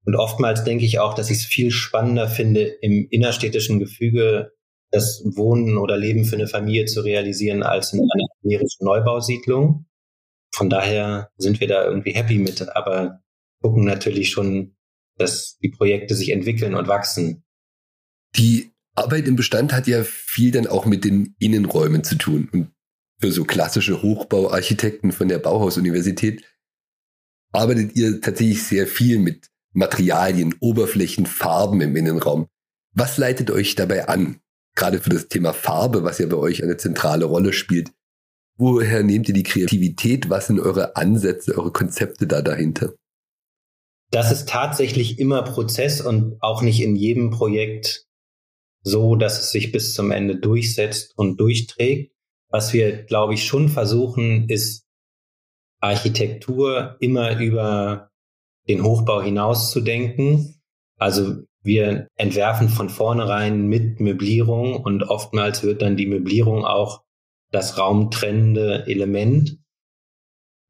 Und 0.06 0.16
oftmals 0.16 0.64
denke 0.64 0.86
ich 0.86 1.00
auch, 1.00 1.14
dass 1.14 1.30
ich 1.30 1.38
es 1.38 1.46
viel 1.46 1.72
spannender 1.72 2.28
finde, 2.28 2.64
im 2.64 3.08
innerstädtischen 3.10 3.80
Gefüge 3.80 4.52
das 4.92 5.24
Wohnen 5.24 5.78
oder 5.78 5.98
Leben 5.98 6.26
für 6.26 6.36
eine 6.36 6.48
Familie 6.48 6.86
zu 6.86 7.02
realisieren, 7.02 7.64
als 7.64 7.94
in 7.94 8.00
einer 8.00 8.28
generischen 8.42 8.86
Neubausiedlung. 8.86 9.86
Von 10.60 10.70
daher 10.70 11.32
sind 11.38 11.60
wir 11.60 11.68
da 11.68 11.86
irgendwie 11.86 12.12
happy 12.12 12.38
mit, 12.38 12.62
aber 12.76 13.24
gucken 13.62 13.86
natürlich 13.86 14.30
schon 14.30 14.76
dass 15.20 15.58
die 15.62 15.70
Projekte 15.70 16.16
sich 16.16 16.32
entwickeln 16.32 16.74
und 16.74 16.88
wachsen. 16.88 17.44
Die 18.36 18.72
Arbeit 18.96 19.28
im 19.28 19.36
Bestand 19.36 19.74
hat 19.74 19.88
ja 19.88 20.04
viel 20.04 20.52
dann 20.52 20.68
auch 20.68 20.86
mit 20.86 21.04
den 21.04 21.36
Innenräumen 21.40 22.04
zu 22.04 22.16
tun. 22.16 22.50
Und 22.52 22.72
für 23.20 23.32
so 23.32 23.44
klassische 23.44 24.02
Hochbauarchitekten 24.02 25.12
von 25.12 25.28
der 25.28 25.40
Bauhaus-Universität 25.40 26.44
arbeitet 27.52 27.96
ihr 27.96 28.22
tatsächlich 28.22 28.64
sehr 28.64 28.88
viel 28.88 29.20
mit 29.20 29.50
Materialien, 29.74 30.56
Oberflächen, 30.60 31.26
Farben 31.26 31.82
im 31.82 31.96
Innenraum. 31.96 32.48
Was 32.94 33.18
leitet 33.18 33.52
euch 33.52 33.76
dabei 33.76 34.08
an? 34.08 34.40
Gerade 34.76 35.00
für 35.00 35.10
das 35.10 35.28
Thema 35.28 35.54
Farbe, 35.54 36.04
was 36.04 36.20
ja 36.20 36.28
bei 36.28 36.38
euch 36.38 36.64
eine 36.64 36.78
zentrale 36.78 37.26
Rolle 37.26 37.54
spielt. 37.54 37.92
Woher 38.60 39.04
nehmt 39.04 39.30
ihr 39.30 39.34
die 39.34 39.44
Kreativität? 39.44 40.30
Was 40.30 40.48
sind 40.48 40.60
eure 40.60 40.98
Ansätze, 40.98 41.58
eure 41.58 41.72
Konzepte 41.72 42.28
da 42.28 42.42
dahinter? 42.42 42.94
Das 44.12 44.34
ist 44.34 44.50
tatsächlich 44.50 45.18
immer 45.18 45.44
Prozess 45.44 46.02
und 46.02 46.36
auch 46.42 46.62
nicht 46.62 46.82
in 46.82 46.98
jedem 46.98 47.30
Projekt 47.30 48.06
so, 48.84 49.16
dass 49.16 49.40
es 49.40 49.52
sich 49.52 49.72
bis 49.72 49.94
zum 49.94 50.12
Ende 50.12 50.36
durchsetzt 50.36 51.14
und 51.16 51.40
durchträgt. 51.40 52.12
Was 52.50 52.74
wir, 52.74 53.04
glaube 53.04 53.34
ich, 53.34 53.46
schon 53.46 53.70
versuchen, 53.70 54.50
ist 54.50 54.84
Architektur 55.80 56.98
immer 57.00 57.40
über 57.40 58.10
den 58.68 58.84
Hochbau 58.84 59.22
hinaus 59.22 59.72
zu 59.72 59.80
denken. 59.80 60.60
Also 60.98 61.44
wir 61.62 62.10
entwerfen 62.16 62.68
von 62.68 62.90
vornherein 62.90 63.68
mit 63.68 64.02
Möblierung 64.02 64.84
und 64.84 65.04
oftmals 65.04 65.64
wird 65.64 65.82
dann 65.82 65.96
die 65.96 66.08
Möblierung 66.08 66.66
auch 66.66 67.04
das 67.52 67.78
raumtrennende 67.78 68.86
Element. 68.88 69.58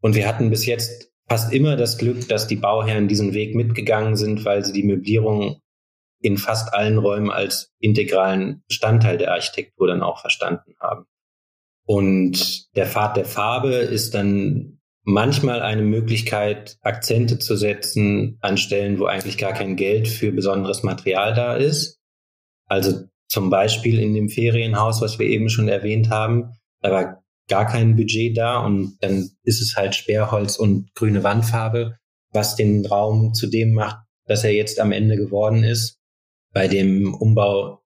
Und 0.02 0.16
wir 0.16 0.28
hatten 0.28 0.50
bis 0.50 0.66
jetzt 0.66 1.12
fast 1.28 1.54
immer 1.54 1.76
das 1.76 1.98
Glück, 1.98 2.28
dass 2.28 2.48
die 2.48 2.56
Bauherren 2.56 3.08
diesen 3.08 3.34
Weg 3.34 3.56
mitgegangen 3.56 4.16
sind, 4.16 4.46
weil 4.46 4.66
sie 4.66 4.74
die 4.74 4.84
Möblierung 4.84 5.62
in 6.22 6.38
fast 6.38 6.74
allen 6.74 6.98
Räumen 6.98 7.30
als 7.30 7.72
integralen 7.80 8.64
Bestandteil 8.68 9.18
der 9.18 9.32
Architektur 9.32 9.88
dann 9.88 10.02
auch 10.02 10.20
verstanden 10.20 10.74
haben. 10.80 11.06
Und 11.86 12.76
der 12.76 12.86
Pfad 12.86 13.18
der 13.18 13.26
Farbe 13.26 13.74
ist 13.74 14.14
dann 14.14 14.80
manchmal 15.04 15.62
eine 15.62 15.82
Möglichkeit, 15.82 16.78
Akzente 16.82 17.40
zu 17.40 17.56
setzen 17.56 18.38
an 18.42 18.58
Stellen, 18.58 19.00
wo 19.00 19.06
eigentlich 19.06 19.38
gar 19.38 19.54
kein 19.54 19.76
Geld 19.76 20.08
für 20.08 20.32
besonderes 20.32 20.84
Material 20.84 21.34
da 21.34 21.56
ist. 21.56 22.00
Also 22.66 23.06
zum 23.28 23.50
Beispiel 23.50 24.00
in 24.00 24.14
dem 24.14 24.30
Ferienhaus, 24.30 25.02
was 25.02 25.20
wir 25.20 25.28
eben 25.28 25.50
schon 25.50 25.68
erwähnt 25.68 26.10
haben, 26.10 26.54
da 26.82 26.92
war 26.92 27.24
gar 27.48 27.66
kein 27.66 27.96
Budget 27.96 28.38
da 28.38 28.64
und 28.64 28.98
dann 29.02 29.30
ist 29.44 29.62
es 29.62 29.76
halt 29.76 29.96
Sperrholz 29.96 30.58
und 30.58 30.94
grüne 30.94 31.24
Wandfarbe, 31.24 31.98
was 32.32 32.56
den 32.56 32.86
Raum 32.86 33.34
zu 33.34 33.48
dem 33.48 33.74
macht, 33.74 33.98
dass 34.26 34.44
er 34.44 34.54
jetzt 34.54 34.80
am 34.80 34.92
Ende 34.92 35.18
geworden 35.18 35.64
ist. 35.64 35.98
Bei 36.54 36.68
dem 36.68 37.14
Umbau 37.14 37.82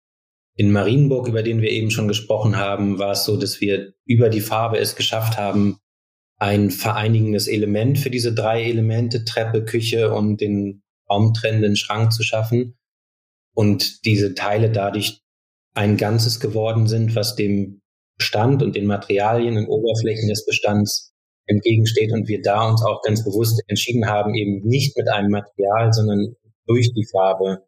in 0.55 0.71
Marienburg, 0.71 1.27
über 1.27 1.43
den 1.43 1.61
wir 1.61 1.71
eben 1.71 1.89
schon 1.89 2.07
gesprochen 2.07 2.57
haben, 2.57 2.99
war 2.99 3.11
es 3.11 3.25
so, 3.25 3.37
dass 3.37 3.59
wir 3.61 3.93
über 4.05 4.29
die 4.29 4.41
Farbe 4.41 4.77
es 4.77 4.95
geschafft 4.95 5.37
haben, 5.37 5.77
ein 6.37 6.71
vereinigendes 6.71 7.47
Element 7.47 7.97
für 7.97 8.09
diese 8.09 8.33
drei 8.33 8.63
Elemente, 8.63 9.23
Treppe, 9.23 9.63
Küche 9.63 10.13
und 10.13 10.41
den 10.41 10.83
raumtrennenden 11.09 11.75
Schrank 11.75 12.11
zu 12.11 12.23
schaffen. 12.23 12.77
Und 13.55 14.05
diese 14.05 14.33
Teile 14.33 14.69
dadurch 14.69 15.21
ein 15.73 15.97
Ganzes 15.97 16.39
geworden 16.39 16.87
sind, 16.87 17.15
was 17.15 17.35
dem 17.35 17.81
Bestand 18.17 18.61
und 18.63 18.75
den 18.75 18.85
Materialien 18.85 19.57
und 19.57 19.67
Oberflächen 19.67 20.29
des 20.29 20.45
Bestands 20.45 21.13
entgegensteht 21.45 22.11
und 22.13 22.27
wir 22.27 22.41
da 22.41 22.69
uns 22.69 22.83
auch 22.85 23.01
ganz 23.01 23.23
bewusst 23.23 23.61
entschieden 23.67 24.07
haben, 24.07 24.33
eben 24.33 24.65
nicht 24.65 24.97
mit 24.97 25.09
einem 25.09 25.31
Material, 25.31 25.91
sondern 25.91 26.35
durch 26.65 26.93
die 26.93 27.07
Farbe 27.11 27.65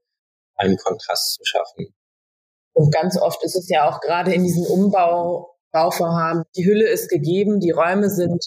einen 0.56 0.78
Kontrast 0.78 1.34
zu 1.34 1.44
schaffen. 1.44 1.94
Und 2.74 2.94
ganz 2.94 3.18
oft 3.20 3.44
ist 3.44 3.56
es 3.56 3.70
ja 3.70 3.90
auch 3.90 4.00
gerade 4.02 4.34
in 4.34 4.44
diesen 4.44 4.66
Umbau, 4.66 5.56
Bauvorhaben, 5.72 6.44
die 6.56 6.66
Hülle 6.66 6.88
ist 6.88 7.10
gegeben, 7.10 7.60
die 7.60 7.72
Räume 7.72 8.10
sind 8.10 8.46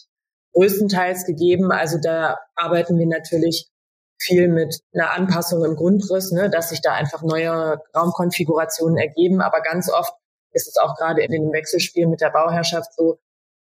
größtenteils 0.54 1.26
gegeben. 1.26 1.72
Also 1.72 1.98
da 2.02 2.38
arbeiten 2.54 2.98
wir 2.98 3.06
natürlich 3.06 3.68
viel 4.18 4.48
mit 4.48 4.80
einer 4.94 5.12
Anpassung 5.12 5.64
im 5.64 5.76
Grundriss, 5.76 6.32
ne, 6.32 6.50
dass 6.50 6.70
sich 6.70 6.80
da 6.80 6.94
einfach 6.94 7.22
neue 7.22 7.78
Raumkonfigurationen 7.94 8.96
ergeben. 8.96 9.40
Aber 9.40 9.60
ganz 9.60 9.90
oft 9.90 10.12
ist 10.58 10.68
es 10.68 10.76
auch 10.76 10.96
gerade 10.96 11.22
in 11.22 11.30
dem 11.30 11.52
Wechselspiel 11.52 12.08
mit 12.08 12.20
der 12.20 12.30
Bauherrschaft 12.30 12.92
so, 12.94 13.18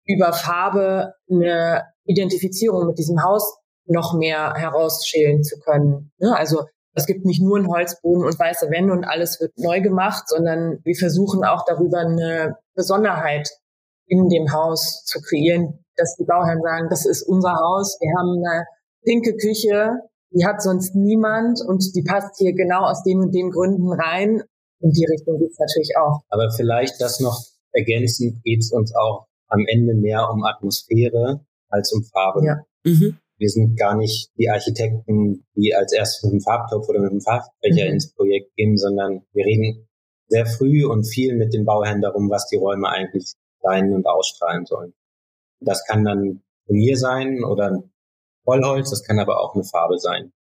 über 0.06 0.32
Farbe 0.32 1.16
eine 1.30 1.84
Identifizierung 2.06 2.88
mit 2.88 2.98
diesem 2.98 3.22
Haus 3.22 3.58
noch 3.88 4.14
mehr 4.14 4.54
herausschälen 4.56 5.44
zu 5.44 5.60
können. 5.60 6.12
Ne? 6.18 6.36
Also 6.36 6.64
es 6.94 7.06
gibt 7.06 7.26
nicht 7.26 7.42
nur 7.42 7.58
einen 7.58 7.68
Holzboden 7.68 8.26
und 8.26 8.40
weiße 8.40 8.70
Wände 8.72 8.94
und 8.94 9.04
alles 9.04 9.40
wird 9.40 9.52
neu 9.58 9.82
gemacht, 9.82 10.28
sondern 10.28 10.80
wir 10.84 10.96
versuchen 10.96 11.44
auch 11.44 11.64
darüber 11.66 12.00
eine 12.00 12.58
Besonderheit 12.74 13.50
in 14.08 14.30
dem 14.30 14.52
Haus 14.54 15.04
zu 15.06 15.20
kreieren, 15.22 15.86
dass 15.98 16.16
die 16.16 16.26
Bauherren 16.26 16.62
sagen, 16.62 16.88
das 16.90 17.06
ist 17.06 17.24
unser 17.24 17.54
Haus, 17.54 17.98
wir 18.00 18.14
haben 18.18 18.44
eine 18.44 18.66
pinke 19.04 19.36
Küche, 19.36 19.92
die 20.32 20.46
hat 20.46 20.62
sonst 20.62 20.96
niemand 20.96 21.62
und 21.62 21.96
die 21.96 22.04
passt 22.04 22.38
hier 22.38 22.54
genau 22.54 22.86
aus 22.86 23.04
den 23.04 23.20
und 23.20 23.34
den 23.34 23.52
Gründen 23.52 23.92
rein. 23.92 24.44
In 24.80 24.92
die 24.92 25.06
Richtung 25.06 25.40
geht's 25.40 25.60
natürlich 25.60 25.94
auch. 25.98 26.22
Aber 26.30 26.52
vielleicht 26.52 27.02
das 27.02 27.20
noch 27.20 27.40
ergänzend 27.72 28.44
geht's 28.44 28.72
uns 28.72 28.94
auch 28.96 29.28
am 29.48 29.66
Ende 29.68 29.94
mehr 29.94 30.30
um 30.32 30.44
Atmosphäre 30.44 31.46
als 31.70 31.92
um 31.94 32.04
Farbe. 32.04 32.46
Ja. 32.46 32.58
Mhm 32.84 33.18
wir 33.38 33.50
sind 33.50 33.78
gar 33.78 33.96
nicht 33.96 34.32
die 34.38 34.50
Architekten, 34.50 35.46
die 35.56 35.74
als 35.76 35.94
erstes 35.94 36.24
mit 36.24 36.34
dem 36.34 36.42
Farbtopf 36.42 36.90
oder 36.90 37.00
mit 37.00 37.12
dem 37.12 37.22
Farbbecher 37.22 37.86
mhm. 37.86 37.94
ins 37.94 38.14
Projekt 38.14 38.56
gehen, 38.56 38.78
sondern 38.78 39.24
wir 39.32 39.46
reden 39.46 39.88
sehr 40.28 40.46
früh 40.46 40.86
und 40.86 41.06
viel 41.06 41.36
mit 41.36 41.54
den 41.54 41.66
Bauherren 41.66 42.02
darum, 42.02 42.30
was 42.30 42.48
die 42.48 42.58
Räume 42.58 42.90
eigentlich 42.90 43.34
sein 43.62 43.94
und 43.94 44.06
ausstrahlen 44.06 44.66
sollen. 44.66 44.94
Das 45.60 45.84
kann 45.86 46.04
dann 46.04 46.42
Polier 46.66 46.98
sein 46.98 47.44
oder 47.44 47.84
Vollholz, 48.44 48.90
das 48.90 49.04
kann 49.04 49.20
aber 49.20 49.40
auch 49.40 49.56
eine 49.56 49.64
Farbe 49.64 50.00
sein. 50.00 50.34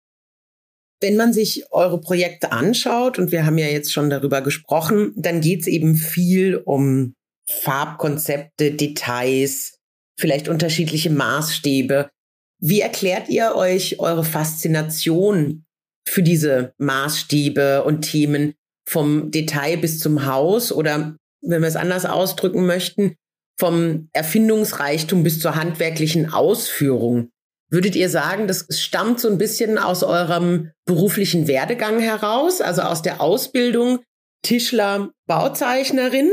Wenn 1.01 1.17
man 1.17 1.33
sich 1.33 1.71
eure 1.73 2.01
Projekte 2.01 2.53
anschaut, 2.53 3.19
und 3.19 3.33
wir 3.33 3.45
haben 3.45 3.59
ja 3.59 3.67
jetzt 3.67 3.93
schon 3.93 4.09
darüber 4.09 4.41
gesprochen, 4.41 5.13
dann 5.17 5.41
geht 5.41 5.63
es 5.63 5.67
eben 5.67 5.97
viel 5.97 6.57
um 6.57 7.15
Farbkonzepte, 7.49 8.73
Details, 8.73 9.79
vielleicht 10.19 10.49
unterschiedliche 10.49 11.11
Maßstäbe. 11.11 12.11
Wie 12.59 12.81
erklärt 12.81 13.29
ihr 13.29 13.55
euch 13.55 14.01
eure 14.01 14.25
Faszination 14.25 15.65
für 16.09 16.23
diese 16.23 16.73
Maßstäbe 16.79 17.85
und 17.85 18.03
Themen 18.03 18.55
vom 18.89 19.31
Detail 19.31 19.77
bis 19.77 20.01
zum 20.01 20.27
Haus 20.27 20.73
oder 20.73 21.17
wenn 21.43 21.61
wir 21.61 21.69
es 21.69 21.77
anders 21.77 22.07
ausdrücken 22.07 22.67
möchten, 22.67 23.17
vom 23.59 24.09
Erfindungsreichtum 24.13 25.23
bis 25.23 25.41
zur 25.41 25.55
handwerklichen 25.55 26.33
Ausführung? 26.33 27.31
Würdet 27.69 27.97
ihr 27.97 28.09
sagen, 28.09 28.47
das 28.47 28.67
stammt 28.71 29.19
so 29.19 29.29
ein 29.29 29.39
bisschen 29.39 29.79
aus 29.79 30.05
eurem 30.05 30.71
beruflichen 30.85 31.49
Werdegang 31.49 31.99
heraus, 31.99 32.61
also 32.61 32.83
aus 32.83 33.03
der 33.03 33.21
Ausbildung 33.21 34.01
Tischler, 34.43 35.11
Bauzeichnerin? 35.27 36.31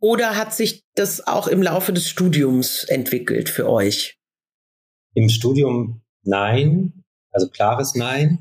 Oder 0.00 0.36
hat 0.36 0.52
sich 0.52 0.82
das 0.96 1.24
auch 1.24 1.46
im 1.46 1.62
Laufe 1.62 1.92
des 1.92 2.08
Studiums 2.08 2.82
entwickelt 2.82 3.48
für 3.48 3.70
euch? 3.70 4.18
Im 5.14 5.28
Studium 5.28 6.02
nein, 6.24 7.04
also 7.30 7.48
klares 7.48 7.94
Nein. 7.94 8.40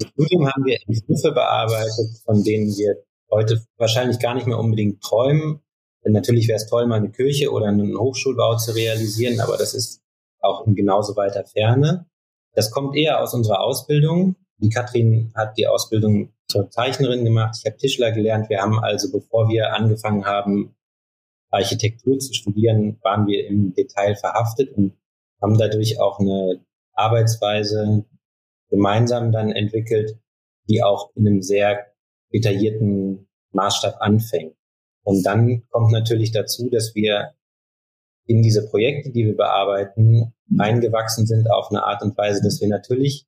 Im 0.00 0.08
Studium 0.08 0.46
haben 0.46 0.64
wir 0.64 0.78
Entwürfe 0.86 1.32
bearbeitet, 1.32 2.22
von 2.24 2.44
denen 2.44 2.66
wir 2.76 3.02
heute 3.30 3.64
wahrscheinlich 3.76 4.20
gar 4.20 4.34
nicht 4.34 4.46
mehr 4.46 4.58
unbedingt 4.58 5.02
träumen. 5.02 5.60
Denn 6.04 6.12
natürlich 6.12 6.46
wäre 6.46 6.56
es 6.56 6.66
toll, 6.66 6.86
mal 6.86 6.96
eine 6.96 7.10
Kirche 7.10 7.50
oder 7.50 7.66
einen 7.66 7.98
Hochschulbau 7.98 8.56
zu 8.56 8.72
realisieren, 8.72 9.40
aber 9.40 9.56
das 9.56 9.74
ist 9.74 10.03
auch 10.44 10.66
in 10.66 10.74
genauso 10.74 11.16
weiter 11.16 11.44
Ferne. 11.44 12.06
Das 12.54 12.70
kommt 12.70 12.96
eher 12.96 13.20
aus 13.20 13.34
unserer 13.34 13.60
Ausbildung. 13.60 14.36
Die 14.58 14.68
Katrin 14.68 15.32
hat 15.34 15.56
die 15.58 15.66
Ausbildung 15.66 16.32
zur 16.48 16.70
Zeichnerin 16.70 17.24
gemacht. 17.24 17.56
Ich 17.58 17.66
habe 17.66 17.76
Tischler 17.76 18.12
gelernt. 18.12 18.48
Wir 18.48 18.60
haben 18.60 18.78
also, 18.78 19.10
bevor 19.10 19.48
wir 19.48 19.74
angefangen 19.74 20.24
haben, 20.24 20.76
Architektur 21.50 22.18
zu 22.18 22.34
studieren, 22.34 22.98
waren 23.02 23.26
wir 23.26 23.46
im 23.46 23.74
Detail 23.74 24.14
verhaftet 24.16 24.76
und 24.76 24.96
haben 25.40 25.58
dadurch 25.58 26.00
auch 26.00 26.18
eine 26.18 26.60
Arbeitsweise 26.92 28.04
gemeinsam 28.70 29.32
dann 29.32 29.52
entwickelt, 29.52 30.18
die 30.68 30.82
auch 30.82 31.10
in 31.14 31.26
einem 31.26 31.42
sehr 31.42 31.86
detaillierten 32.32 33.28
Maßstab 33.52 33.96
anfängt. 34.00 34.56
Und 35.04 35.24
dann 35.24 35.62
kommt 35.68 35.92
natürlich 35.92 36.32
dazu, 36.32 36.70
dass 36.70 36.94
wir 36.94 37.34
in 38.26 38.42
diese 38.42 38.68
Projekte, 38.68 39.10
die 39.10 39.26
wir 39.26 39.36
bearbeiten, 39.36 40.32
eingewachsen 40.58 41.26
sind 41.26 41.50
auf 41.50 41.70
eine 41.70 41.84
Art 41.84 42.02
und 42.02 42.16
Weise, 42.16 42.42
dass 42.42 42.60
wir 42.60 42.68
natürlich 42.68 43.26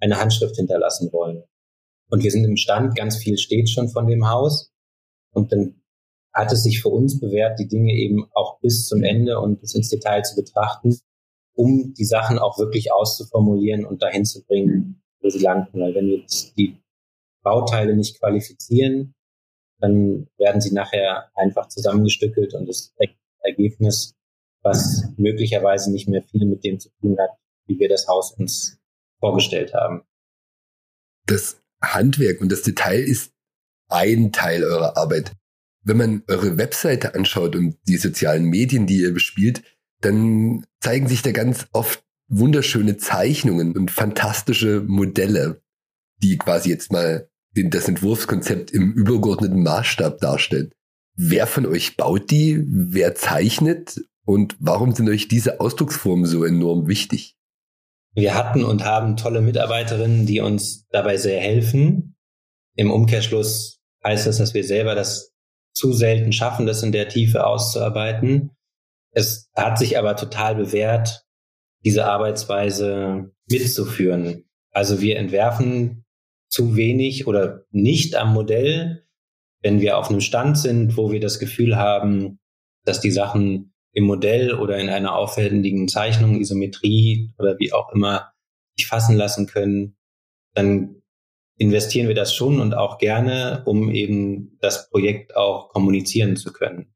eine 0.00 0.18
Handschrift 0.18 0.56
hinterlassen 0.56 1.12
wollen. 1.12 1.44
Und 2.10 2.22
wir 2.22 2.30
sind 2.30 2.44
im 2.44 2.56
Stand, 2.56 2.96
ganz 2.96 3.16
viel 3.16 3.38
steht 3.38 3.68
schon 3.68 3.88
von 3.88 4.06
dem 4.06 4.28
Haus. 4.28 4.72
Und 5.32 5.52
dann 5.52 5.82
hat 6.32 6.52
es 6.52 6.62
sich 6.62 6.82
für 6.82 6.88
uns 6.88 7.20
bewährt, 7.20 7.58
die 7.58 7.68
Dinge 7.68 7.92
eben 7.92 8.26
auch 8.32 8.60
bis 8.60 8.86
zum 8.86 9.02
Ende 9.02 9.38
und 9.40 9.60
bis 9.60 9.74
ins 9.74 9.88
Detail 9.88 10.22
zu 10.22 10.36
betrachten 10.36 10.98
um 11.54 11.94
die 11.94 12.04
Sachen 12.04 12.38
auch 12.38 12.58
wirklich 12.58 12.92
auszuformulieren 12.92 13.84
und 13.84 14.02
dahin 14.02 14.24
zu 14.24 14.44
bringen, 14.44 15.02
wo 15.20 15.28
sie 15.28 15.38
landen. 15.38 15.80
Weil 15.80 15.94
wenn 15.94 16.06
wir 16.06 16.24
die 16.56 16.76
Bauteile 17.42 17.96
nicht 17.96 18.18
qualifizieren, 18.18 19.14
dann 19.80 20.28
werden 20.36 20.60
sie 20.60 20.72
nachher 20.72 21.30
einfach 21.34 21.68
zusammengestückelt 21.68 22.54
und 22.54 22.66
das 22.66 22.92
Ergebnis, 23.44 24.14
was 24.62 25.04
möglicherweise 25.16 25.92
nicht 25.92 26.08
mehr 26.08 26.22
viel 26.22 26.46
mit 26.46 26.64
dem 26.64 26.80
zu 26.80 26.90
tun 27.00 27.16
hat, 27.18 27.30
wie 27.66 27.78
wir 27.78 27.88
das 27.88 28.08
Haus 28.08 28.32
uns 28.32 28.78
vorgestellt 29.20 29.74
haben. 29.74 30.02
Das 31.26 31.60
Handwerk 31.82 32.40
und 32.40 32.50
das 32.50 32.62
Detail 32.62 33.00
ist 33.00 33.32
ein 33.88 34.32
Teil 34.32 34.64
eurer 34.64 34.96
Arbeit. 34.96 35.32
Wenn 35.82 35.98
man 35.98 36.22
eure 36.28 36.56
Webseite 36.56 37.14
anschaut 37.14 37.56
und 37.56 37.76
die 37.86 37.98
sozialen 37.98 38.44
Medien, 38.44 38.86
die 38.86 39.00
ihr 39.00 39.12
bespielt, 39.12 39.62
dann 40.00 40.66
zeigen 40.80 41.08
sich 41.08 41.22
da 41.22 41.32
ganz 41.32 41.66
oft 41.72 42.02
wunderschöne 42.28 42.96
Zeichnungen 42.96 43.76
und 43.76 43.90
fantastische 43.90 44.80
Modelle, 44.80 45.62
die 46.22 46.38
quasi 46.38 46.70
jetzt 46.70 46.90
mal 46.90 47.28
das 47.54 47.88
Entwurfskonzept 47.88 48.70
im 48.70 48.92
übergeordneten 48.92 49.62
Maßstab 49.62 50.18
darstellen. 50.18 50.72
Wer 51.16 51.46
von 51.46 51.66
euch 51.66 51.96
baut 51.96 52.30
die? 52.30 52.64
Wer 52.66 53.14
zeichnet? 53.14 54.00
Und 54.24 54.56
warum 54.58 54.94
sind 54.94 55.08
euch 55.08 55.28
diese 55.28 55.60
Ausdrucksformen 55.60 56.26
so 56.26 56.44
enorm 56.44 56.88
wichtig? 56.88 57.36
Wir 58.14 58.34
hatten 58.34 58.64
und 58.64 58.84
haben 58.84 59.16
tolle 59.16 59.40
Mitarbeiterinnen, 59.40 60.26
die 60.26 60.40
uns 60.40 60.86
dabei 60.90 61.16
sehr 61.16 61.40
helfen. 61.40 62.16
Im 62.76 62.90
Umkehrschluss 62.90 63.80
heißt 64.04 64.26
das, 64.26 64.38
dass 64.38 64.54
wir 64.54 64.64
selber 64.64 64.94
das 64.94 65.32
zu 65.72 65.92
selten 65.92 66.32
schaffen, 66.32 66.66
das 66.66 66.82
in 66.82 66.92
der 66.92 67.08
Tiefe 67.08 67.46
auszuarbeiten. 67.46 68.50
Es 69.10 69.50
hat 69.54 69.78
sich 69.78 69.98
aber 69.98 70.16
total 70.16 70.54
bewährt, 70.54 71.24
diese 71.84 72.06
Arbeitsweise 72.06 73.32
mitzuführen. 73.48 74.44
Also 74.70 75.00
wir 75.00 75.16
entwerfen 75.16 76.04
zu 76.48 76.76
wenig 76.76 77.26
oder 77.26 77.64
nicht 77.70 78.14
am 78.14 78.32
Modell, 78.32 79.03
wenn 79.64 79.80
wir 79.80 79.96
auf 79.96 80.10
einem 80.10 80.20
Stand 80.20 80.58
sind, 80.58 80.98
wo 80.98 81.10
wir 81.10 81.20
das 81.20 81.38
Gefühl 81.38 81.76
haben, 81.76 82.38
dass 82.84 83.00
die 83.00 83.10
Sachen 83.10 83.72
im 83.92 84.04
Modell 84.04 84.52
oder 84.52 84.76
in 84.78 84.90
einer 84.90 85.16
aufwendigen 85.16 85.88
Zeichnung, 85.88 86.38
Isometrie 86.38 87.32
oder 87.38 87.58
wie 87.58 87.72
auch 87.72 87.90
immer 87.92 88.32
sich 88.76 88.86
fassen 88.86 89.16
lassen 89.16 89.46
können, 89.46 89.96
dann 90.52 91.02
investieren 91.56 92.08
wir 92.08 92.14
das 92.14 92.34
schon 92.34 92.60
und 92.60 92.74
auch 92.74 92.98
gerne, 92.98 93.62
um 93.64 93.90
eben 93.90 94.58
das 94.60 94.90
Projekt 94.90 95.34
auch 95.34 95.70
kommunizieren 95.70 96.36
zu 96.36 96.52
können. 96.52 96.94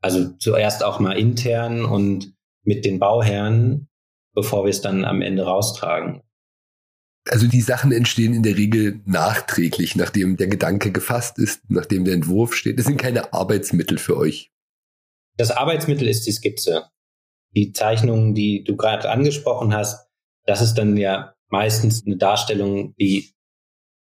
Also 0.00 0.30
zuerst 0.38 0.82
auch 0.82 0.98
mal 0.98 1.18
intern 1.18 1.84
und 1.84 2.32
mit 2.62 2.86
den 2.86 2.98
Bauherren, 2.98 3.88
bevor 4.32 4.64
wir 4.64 4.70
es 4.70 4.80
dann 4.80 5.04
am 5.04 5.20
Ende 5.20 5.42
raustragen. 5.42 6.22
Also 7.30 7.46
die 7.46 7.62
Sachen 7.62 7.90
entstehen 7.90 8.34
in 8.34 8.42
der 8.42 8.56
Regel 8.56 9.00
nachträglich, 9.06 9.96
nachdem 9.96 10.36
der 10.36 10.46
Gedanke 10.46 10.92
gefasst 10.92 11.38
ist, 11.38 11.62
nachdem 11.68 12.04
der 12.04 12.14
Entwurf 12.14 12.54
steht. 12.54 12.78
Das 12.78 12.86
sind 12.86 12.98
keine 12.98 13.32
Arbeitsmittel 13.32 13.96
für 13.98 14.16
euch. 14.16 14.52
Das 15.36 15.50
Arbeitsmittel 15.50 16.06
ist 16.06 16.26
die 16.26 16.32
Skizze. 16.32 16.90
Die 17.56 17.72
Zeichnungen, 17.72 18.34
die 18.34 18.62
du 18.64 18.76
gerade 18.76 19.10
angesprochen 19.10 19.74
hast, 19.74 20.08
das 20.44 20.60
ist 20.60 20.74
dann 20.74 20.96
ja 20.96 21.34
meistens 21.48 22.04
eine 22.04 22.16
Darstellung, 22.16 22.94
die 22.96 23.34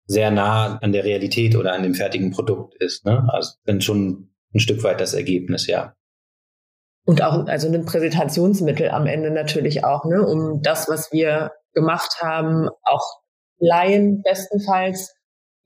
sehr 0.06 0.32
nah 0.32 0.78
an 0.78 0.92
der 0.92 1.04
Realität 1.04 1.56
oder 1.56 1.74
an 1.74 1.84
dem 1.84 1.96
fertigen 1.96 2.32
Produkt 2.32 2.76
ist. 2.76 3.06
Ne? 3.06 3.28
Also 3.32 3.54
dann 3.66 3.82
schon 3.82 4.30
ein 4.54 4.60
Stück 4.60 4.84
weit 4.84 5.02
das 5.02 5.14
Ergebnis, 5.14 5.68
ja. 5.68 5.96
Und 7.06 7.22
auch 7.22 7.48
also 7.48 7.72
ein 7.72 7.86
Präsentationsmittel 7.86 8.90
am 8.90 9.08
Ende 9.08 9.32
natürlich 9.32 9.86
auch, 9.86 10.04
ne, 10.04 10.22
um 10.26 10.62
das, 10.62 10.90
was 10.90 11.12
wir 11.14 11.52
gemacht 11.78 12.18
haben, 12.22 12.70
auch 12.84 13.22
Laien 13.60 14.24
bestenfalls 14.24 15.14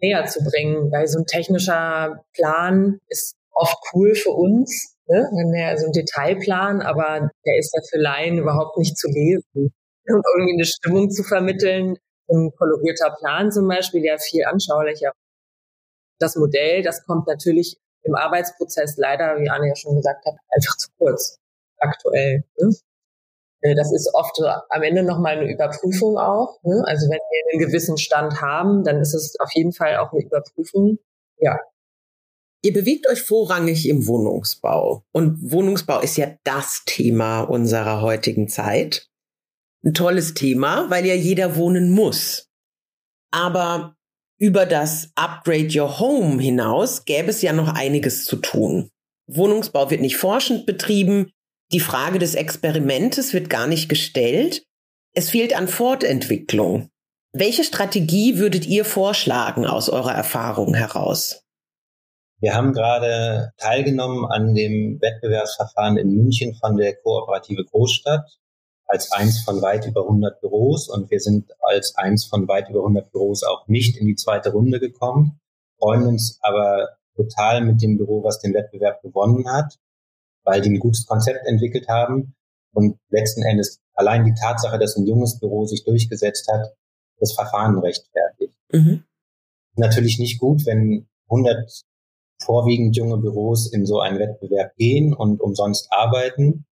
näher 0.01 0.25
zu 0.25 0.43
bringen. 0.43 0.91
Weil 0.91 1.07
so 1.07 1.19
ein 1.19 1.25
technischer 1.25 2.23
Plan 2.33 2.99
ist 3.07 3.35
oft 3.53 3.77
cool 3.93 4.13
für 4.15 4.31
uns, 4.31 4.95
ne? 5.07 5.29
wenn 5.31 5.51
der 5.53 5.77
so 5.77 5.85
ein 5.85 5.91
Detailplan, 5.93 6.81
aber 6.81 7.29
der 7.45 7.57
ist 7.57 7.73
ja 7.73 7.81
für 7.89 8.01
Laien 8.01 8.37
überhaupt 8.37 8.77
nicht 8.77 8.97
zu 8.97 9.07
lesen. 9.07 9.73
Und 10.07 10.25
irgendwie 10.35 10.53
eine 10.53 10.65
Stimmung 10.65 11.09
zu 11.09 11.23
vermitteln, 11.23 11.95
ein 12.29 12.51
kolorierter 12.57 13.15
Plan 13.19 13.51
zum 13.51 13.67
Beispiel, 13.67 14.03
ja 14.03 14.17
viel 14.17 14.43
anschaulicher. 14.45 15.11
Das 16.19 16.35
Modell, 16.35 16.81
das 16.81 17.05
kommt 17.05 17.27
natürlich 17.27 17.77
im 18.03 18.15
Arbeitsprozess 18.15 18.97
leider, 18.97 19.39
wie 19.39 19.49
Anne 19.49 19.69
ja 19.69 19.75
schon 19.75 19.95
gesagt 19.95 20.25
hat, 20.25 20.33
einfach 20.49 20.77
zu 20.77 20.89
kurz 20.97 21.37
aktuell. 21.77 22.43
Ne? 22.57 22.75
Äh, 23.61 23.75
das 23.75 23.91
ist 23.93 24.09
oft 24.13 24.37
am 24.69 24.83
Ende 24.83 25.03
nochmal 25.03 25.37
eine 25.37 25.51
Überprüfung 25.51 26.17
auch. 26.17 26.61
Ne? 26.63 26.83
Also 26.85 27.07
wenn 27.09 27.19
wir 27.19 27.53
einen 27.53 27.67
gewissen 27.67 27.97
Stand 27.97 28.41
haben, 28.41 28.83
dann 28.83 28.99
ist 28.99 29.13
es 29.13 29.35
auf 29.39 29.49
jeden 29.53 29.71
Fall 29.71 29.97
auch 29.97 30.11
eine 30.11 30.23
Überprüfung. 30.23 30.97
Ja. 31.37 31.59
Ihr 32.63 32.73
bewegt 32.73 33.07
euch 33.09 33.21
vorrangig 33.21 33.87
im 33.89 34.05
Wohnungsbau. 34.05 35.03
Und 35.11 35.51
Wohnungsbau 35.51 35.99
ist 35.99 36.17
ja 36.17 36.35
das 36.43 36.83
Thema 36.85 37.41
unserer 37.41 38.01
heutigen 38.01 38.47
Zeit. 38.47 39.07
Ein 39.83 39.95
tolles 39.95 40.35
Thema, 40.35 40.89
weil 40.89 41.05
ja 41.07 41.15
jeder 41.15 41.55
wohnen 41.55 41.89
muss. 41.89 42.49
Aber 43.31 43.95
über 44.37 44.67
das 44.67 45.11
Upgrade 45.15 45.69
Your 45.71 45.99
Home 45.99 46.41
hinaus 46.41 47.05
gäbe 47.05 47.29
es 47.29 47.41
ja 47.41 47.53
noch 47.53 47.73
einiges 47.73 48.25
zu 48.25 48.35
tun. 48.35 48.91
Wohnungsbau 49.27 49.89
wird 49.89 50.01
nicht 50.01 50.17
forschend 50.17 50.65
betrieben, 50.65 51.31
die 51.71 51.79
Frage 51.79 52.19
des 52.19 52.35
Experimentes 52.35 53.33
wird 53.33 53.49
gar 53.49 53.67
nicht 53.67 53.89
gestellt. 53.89 54.63
Es 55.13 55.29
fehlt 55.29 55.55
an 55.55 55.67
Fortentwicklung. 55.67 56.89
Welche 57.33 57.63
Strategie 57.63 58.37
würdet 58.37 58.65
ihr 58.65 58.83
vorschlagen 58.83 59.65
aus 59.65 59.89
eurer 59.89 60.13
Erfahrung 60.13 60.73
heraus? 60.73 61.43
Wir 62.41 62.55
haben 62.55 62.73
gerade 62.73 63.51
teilgenommen 63.57 64.25
an 64.25 64.53
dem 64.53 64.99
Wettbewerbsverfahren 64.99 65.97
in 65.97 66.11
München 66.11 66.55
von 66.55 66.75
der 66.75 66.95
Kooperative 66.95 67.63
Großstadt 67.65 68.39
als 68.85 69.11
eins 69.13 69.43
von 69.43 69.61
weit 69.61 69.85
über 69.85 70.01
100 70.01 70.41
Büros 70.41 70.89
und 70.89 71.09
wir 71.09 71.19
sind 71.21 71.51
als 71.61 71.95
eins 71.95 72.25
von 72.25 72.47
weit 72.49 72.69
über 72.69 72.79
100 72.79 73.11
Büros 73.11 73.43
auch 73.43 73.67
nicht 73.67 73.95
in 73.95 74.07
die 74.07 74.15
zweite 74.15 74.51
Runde 74.51 74.81
gekommen, 74.81 75.39
freuen 75.79 76.07
uns 76.07 76.39
aber 76.41 76.89
total 77.15 77.61
mit 77.61 77.81
dem 77.81 77.97
Büro, 77.97 78.23
was 78.23 78.39
den 78.39 78.53
Wettbewerb 78.53 79.01
gewonnen 79.01 79.49
hat 79.49 79.77
weil 80.43 80.61
die 80.61 80.69
ein 80.69 80.79
gutes 80.79 81.05
Konzept 81.05 81.45
entwickelt 81.45 81.87
haben 81.87 82.35
und 82.73 82.97
letzten 83.09 83.43
Endes 83.43 83.81
allein 83.93 84.25
die 84.25 84.33
Tatsache, 84.33 84.79
dass 84.79 84.95
ein 84.95 85.05
junges 85.05 85.39
Büro 85.39 85.65
sich 85.65 85.83
durchgesetzt 85.83 86.47
hat, 86.51 86.73
das 87.19 87.33
Verfahren 87.33 87.77
rechtfertigt. 87.79 88.53
Mhm. 88.71 89.03
Natürlich 89.75 90.19
nicht 90.19 90.39
gut, 90.39 90.65
wenn 90.65 91.07
100 91.29 91.83
vorwiegend 92.43 92.95
junge 92.97 93.17
Büros 93.17 93.71
in 93.71 93.85
so 93.85 93.99
einen 93.99 94.19
Wettbewerb 94.19 94.75
gehen 94.75 95.13
und 95.13 95.39
umsonst 95.39 95.87
arbeiten. 95.91 96.65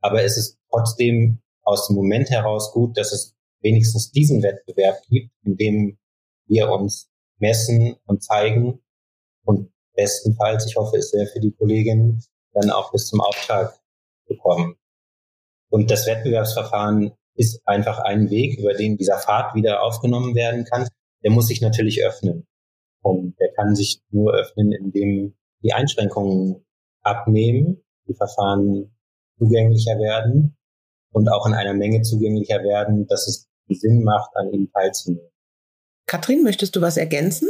Aber 0.00 0.22
es 0.22 0.36
ist 0.36 0.58
trotzdem 0.70 1.40
aus 1.62 1.86
dem 1.86 1.96
Moment 1.96 2.30
heraus 2.30 2.72
gut, 2.72 2.96
dass 2.98 3.12
es 3.12 3.34
wenigstens 3.60 4.10
diesen 4.10 4.42
Wettbewerb 4.42 4.96
gibt, 5.08 5.32
in 5.44 5.56
dem 5.56 5.98
wir 6.46 6.70
uns 6.70 7.08
messen 7.38 7.96
und 8.06 8.22
zeigen 8.22 8.82
und 9.44 9.72
bestenfalls, 9.94 10.66
ich 10.66 10.76
hoffe 10.76 10.98
es 10.98 11.10
sehr 11.10 11.26
für 11.26 11.40
die 11.40 11.52
Kolleginnen, 11.52 12.22
dann 12.54 12.70
auch 12.70 12.92
bis 12.92 13.06
zum 13.06 13.20
Auftrag 13.20 13.78
bekommen. 14.26 14.76
Und 15.70 15.90
das 15.90 16.06
Wettbewerbsverfahren 16.06 17.12
ist 17.34 17.60
einfach 17.66 17.98
ein 17.98 18.30
Weg, 18.30 18.58
über 18.58 18.74
den 18.74 18.96
dieser 18.96 19.18
Pfad 19.18 19.54
wieder 19.54 19.82
aufgenommen 19.82 20.34
werden 20.34 20.64
kann. 20.64 20.88
Der 21.22 21.30
muss 21.30 21.48
sich 21.48 21.60
natürlich 21.60 22.04
öffnen. 22.04 22.46
Und 23.02 23.38
der 23.38 23.52
kann 23.54 23.74
sich 23.74 24.00
nur 24.10 24.34
öffnen, 24.34 24.72
indem 24.72 25.34
die 25.62 25.72
Einschränkungen 25.72 26.64
abnehmen, 27.02 27.82
die 28.08 28.14
Verfahren 28.14 28.96
zugänglicher 29.38 29.98
werden 29.98 30.56
und 31.12 31.28
auch 31.28 31.46
in 31.46 31.54
einer 31.54 31.74
Menge 31.74 32.02
zugänglicher 32.02 32.62
werden, 32.62 33.06
dass 33.06 33.26
es 33.26 33.48
Sinn 33.68 34.04
macht, 34.04 34.30
an 34.36 34.52
ihnen 34.52 34.70
teilzunehmen. 34.70 35.30
Katrin, 36.06 36.42
möchtest 36.42 36.76
du 36.76 36.80
was 36.80 36.96
ergänzen? 36.96 37.48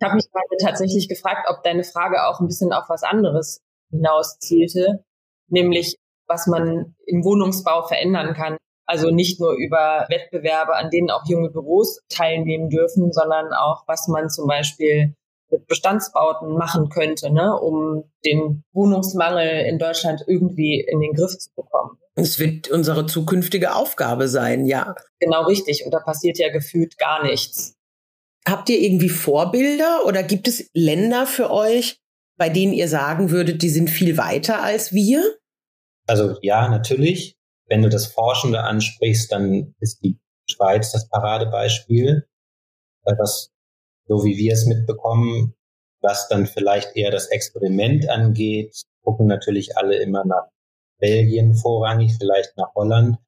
Ich 0.00 0.04
habe 0.04 0.16
mich 0.16 0.30
gerade 0.30 0.56
tatsächlich 0.60 1.08
gefragt, 1.08 1.46
ob 1.48 1.62
deine 1.62 1.84
Frage 1.84 2.26
auch 2.26 2.40
ein 2.40 2.46
bisschen 2.46 2.72
auf 2.72 2.88
was 2.88 3.02
anderes 3.02 3.62
hinaus 3.90 4.38
zielte, 4.38 5.04
nämlich 5.48 5.96
was 6.26 6.46
man 6.46 6.94
im 7.06 7.24
Wohnungsbau 7.24 7.82
verändern 7.82 8.34
kann. 8.34 8.56
Also 8.86 9.10
nicht 9.10 9.40
nur 9.40 9.52
über 9.52 10.06
Wettbewerbe, 10.08 10.74
an 10.74 10.90
denen 10.90 11.10
auch 11.10 11.24
junge 11.26 11.50
Büros 11.50 12.00
teilnehmen 12.08 12.70
dürfen, 12.70 13.12
sondern 13.12 13.52
auch, 13.52 13.84
was 13.86 14.08
man 14.08 14.30
zum 14.30 14.46
Beispiel 14.46 15.14
mit 15.50 15.66
Bestandsbauten 15.66 16.56
machen 16.56 16.88
könnte, 16.88 17.32
ne, 17.32 17.56
um 17.56 18.04
den 18.24 18.64
Wohnungsmangel 18.72 19.66
in 19.66 19.78
Deutschland 19.78 20.22
irgendwie 20.26 20.80
in 20.80 21.00
den 21.00 21.12
Griff 21.12 21.36
zu 21.36 21.50
bekommen. 21.54 21.98
Es 22.14 22.38
wird 22.38 22.68
unsere 22.68 23.06
zukünftige 23.06 23.74
Aufgabe 23.74 24.28
sein, 24.28 24.66
ja. 24.66 24.94
Genau 25.18 25.44
richtig. 25.44 25.84
Und 25.84 25.92
da 25.92 26.00
passiert 26.00 26.38
ja 26.38 26.50
gefühlt 26.52 26.98
gar 26.98 27.24
nichts. 27.24 27.76
Habt 28.46 28.68
ihr 28.68 28.80
irgendwie 28.80 29.08
Vorbilder 29.08 30.04
oder 30.06 30.22
gibt 30.22 30.48
es 30.48 30.68
Länder 30.72 31.26
für 31.26 31.50
euch, 31.50 31.99
bei 32.40 32.48
denen 32.48 32.72
ihr 32.72 32.88
sagen 32.88 33.30
würdet, 33.30 33.60
die 33.60 33.68
sind 33.68 33.90
viel 33.90 34.16
weiter 34.16 34.62
als 34.62 34.94
wir? 34.94 35.22
Also 36.06 36.38
ja, 36.40 36.70
natürlich. 36.70 37.36
Wenn 37.66 37.82
du 37.82 37.90
das 37.90 38.06
Forschende 38.06 38.62
ansprichst, 38.62 39.30
dann 39.30 39.74
ist 39.78 40.02
die 40.02 40.18
Schweiz 40.50 40.90
das 40.90 41.06
Paradebeispiel, 41.10 42.26
was 43.04 43.50
so 44.08 44.24
wie 44.24 44.38
wir 44.38 44.54
es 44.54 44.64
mitbekommen, 44.64 45.54
was 46.00 46.28
dann 46.28 46.46
vielleicht 46.46 46.96
eher 46.96 47.10
das 47.10 47.26
Experiment 47.26 48.08
angeht, 48.08 48.74
gucken 49.02 49.26
natürlich 49.26 49.76
alle 49.76 49.96
immer 49.96 50.24
nach 50.24 50.48
Belgien 50.98 51.54
vorrangig, 51.54 52.16
vielleicht 52.18 52.56
nach 52.56 52.74
Holland. 52.74 53.18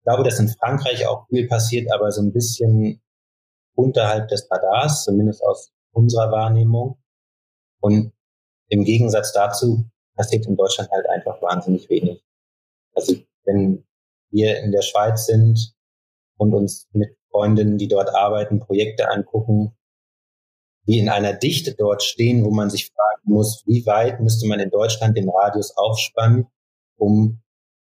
Ich 0.00 0.04
glaube, 0.06 0.24
dass 0.24 0.40
in 0.40 0.48
Frankreich 0.48 1.06
auch 1.06 1.28
viel 1.28 1.46
passiert, 1.46 1.92
aber 1.92 2.10
so 2.10 2.20
ein 2.20 2.32
bisschen 2.32 3.00
unterhalb 3.76 4.26
des 4.26 4.50
Radars, 4.50 5.04
zumindest 5.04 5.40
aus 5.44 5.70
unserer 5.92 6.32
Wahrnehmung. 6.32 6.98
Und 7.80 8.12
im 8.70 8.84
Gegensatz 8.84 9.32
dazu 9.32 9.84
passiert 10.16 10.46
in 10.46 10.56
Deutschland 10.56 10.90
halt 10.90 11.06
einfach 11.08 11.42
wahnsinnig 11.42 11.88
wenig. 11.90 12.22
Also 12.94 13.16
wenn 13.44 13.84
wir 14.30 14.60
in 14.62 14.72
der 14.72 14.82
Schweiz 14.82 15.26
sind 15.26 15.74
und 16.38 16.54
uns 16.54 16.88
mit 16.92 17.16
Freundinnen, 17.30 17.78
die 17.78 17.88
dort 17.88 18.14
arbeiten, 18.14 18.60
Projekte 18.60 19.10
angucken, 19.10 19.76
die 20.86 20.98
in 20.98 21.08
einer 21.08 21.34
Dichte 21.34 21.74
dort 21.76 22.02
stehen, 22.02 22.44
wo 22.44 22.50
man 22.50 22.70
sich 22.70 22.90
fragen 22.90 23.32
muss, 23.32 23.62
wie 23.66 23.84
weit 23.86 24.20
müsste 24.20 24.46
man 24.46 24.60
in 24.60 24.70
Deutschland 24.70 25.16
den 25.16 25.28
Radius 25.28 25.76
aufspannen, 25.76 26.46
um 26.96 27.42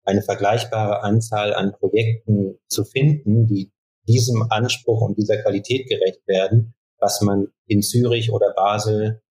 eine 0.06 0.22
vergleichbare 0.22 1.02
Anzahl 1.02 1.54
an 1.54 1.74
Projekten 1.74 2.60
zu 2.68 2.84
finden, 2.84 3.48
die 3.48 3.72
diesem 4.08 4.46
Anspruch 4.52 5.02
und 5.02 5.18
dieser 5.18 5.42
Qualität 5.42 5.88
gerecht 5.88 6.28
werden, 6.28 6.76
was 7.00 7.22
man 7.22 7.48
in 7.68 7.82
Zürich 7.82 8.32
oder 8.32 8.54
Basel 8.54 9.23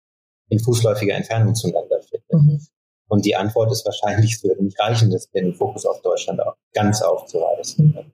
in 0.52 0.60
fußläufiger 0.60 1.16
Entfernung 1.16 1.56
zueinander 1.56 2.02
findet. 2.02 2.32
Mhm. 2.32 2.68
Und 3.08 3.26
die 3.26 3.36
Antwort 3.36 3.72
ist 3.72 3.86
wahrscheinlich, 3.86 4.36
es 4.36 4.44
würde 4.44 4.64
nicht 4.64 4.80
reichen, 4.80 5.10
das 5.10 5.30
den 5.32 5.54
Fokus 5.54 5.86
auf 5.86 6.02
Deutschland 6.02 6.42
auch 6.42 6.56
ganz 6.74 7.02
aufzureißen. 7.02 7.88
Mhm. 7.88 8.12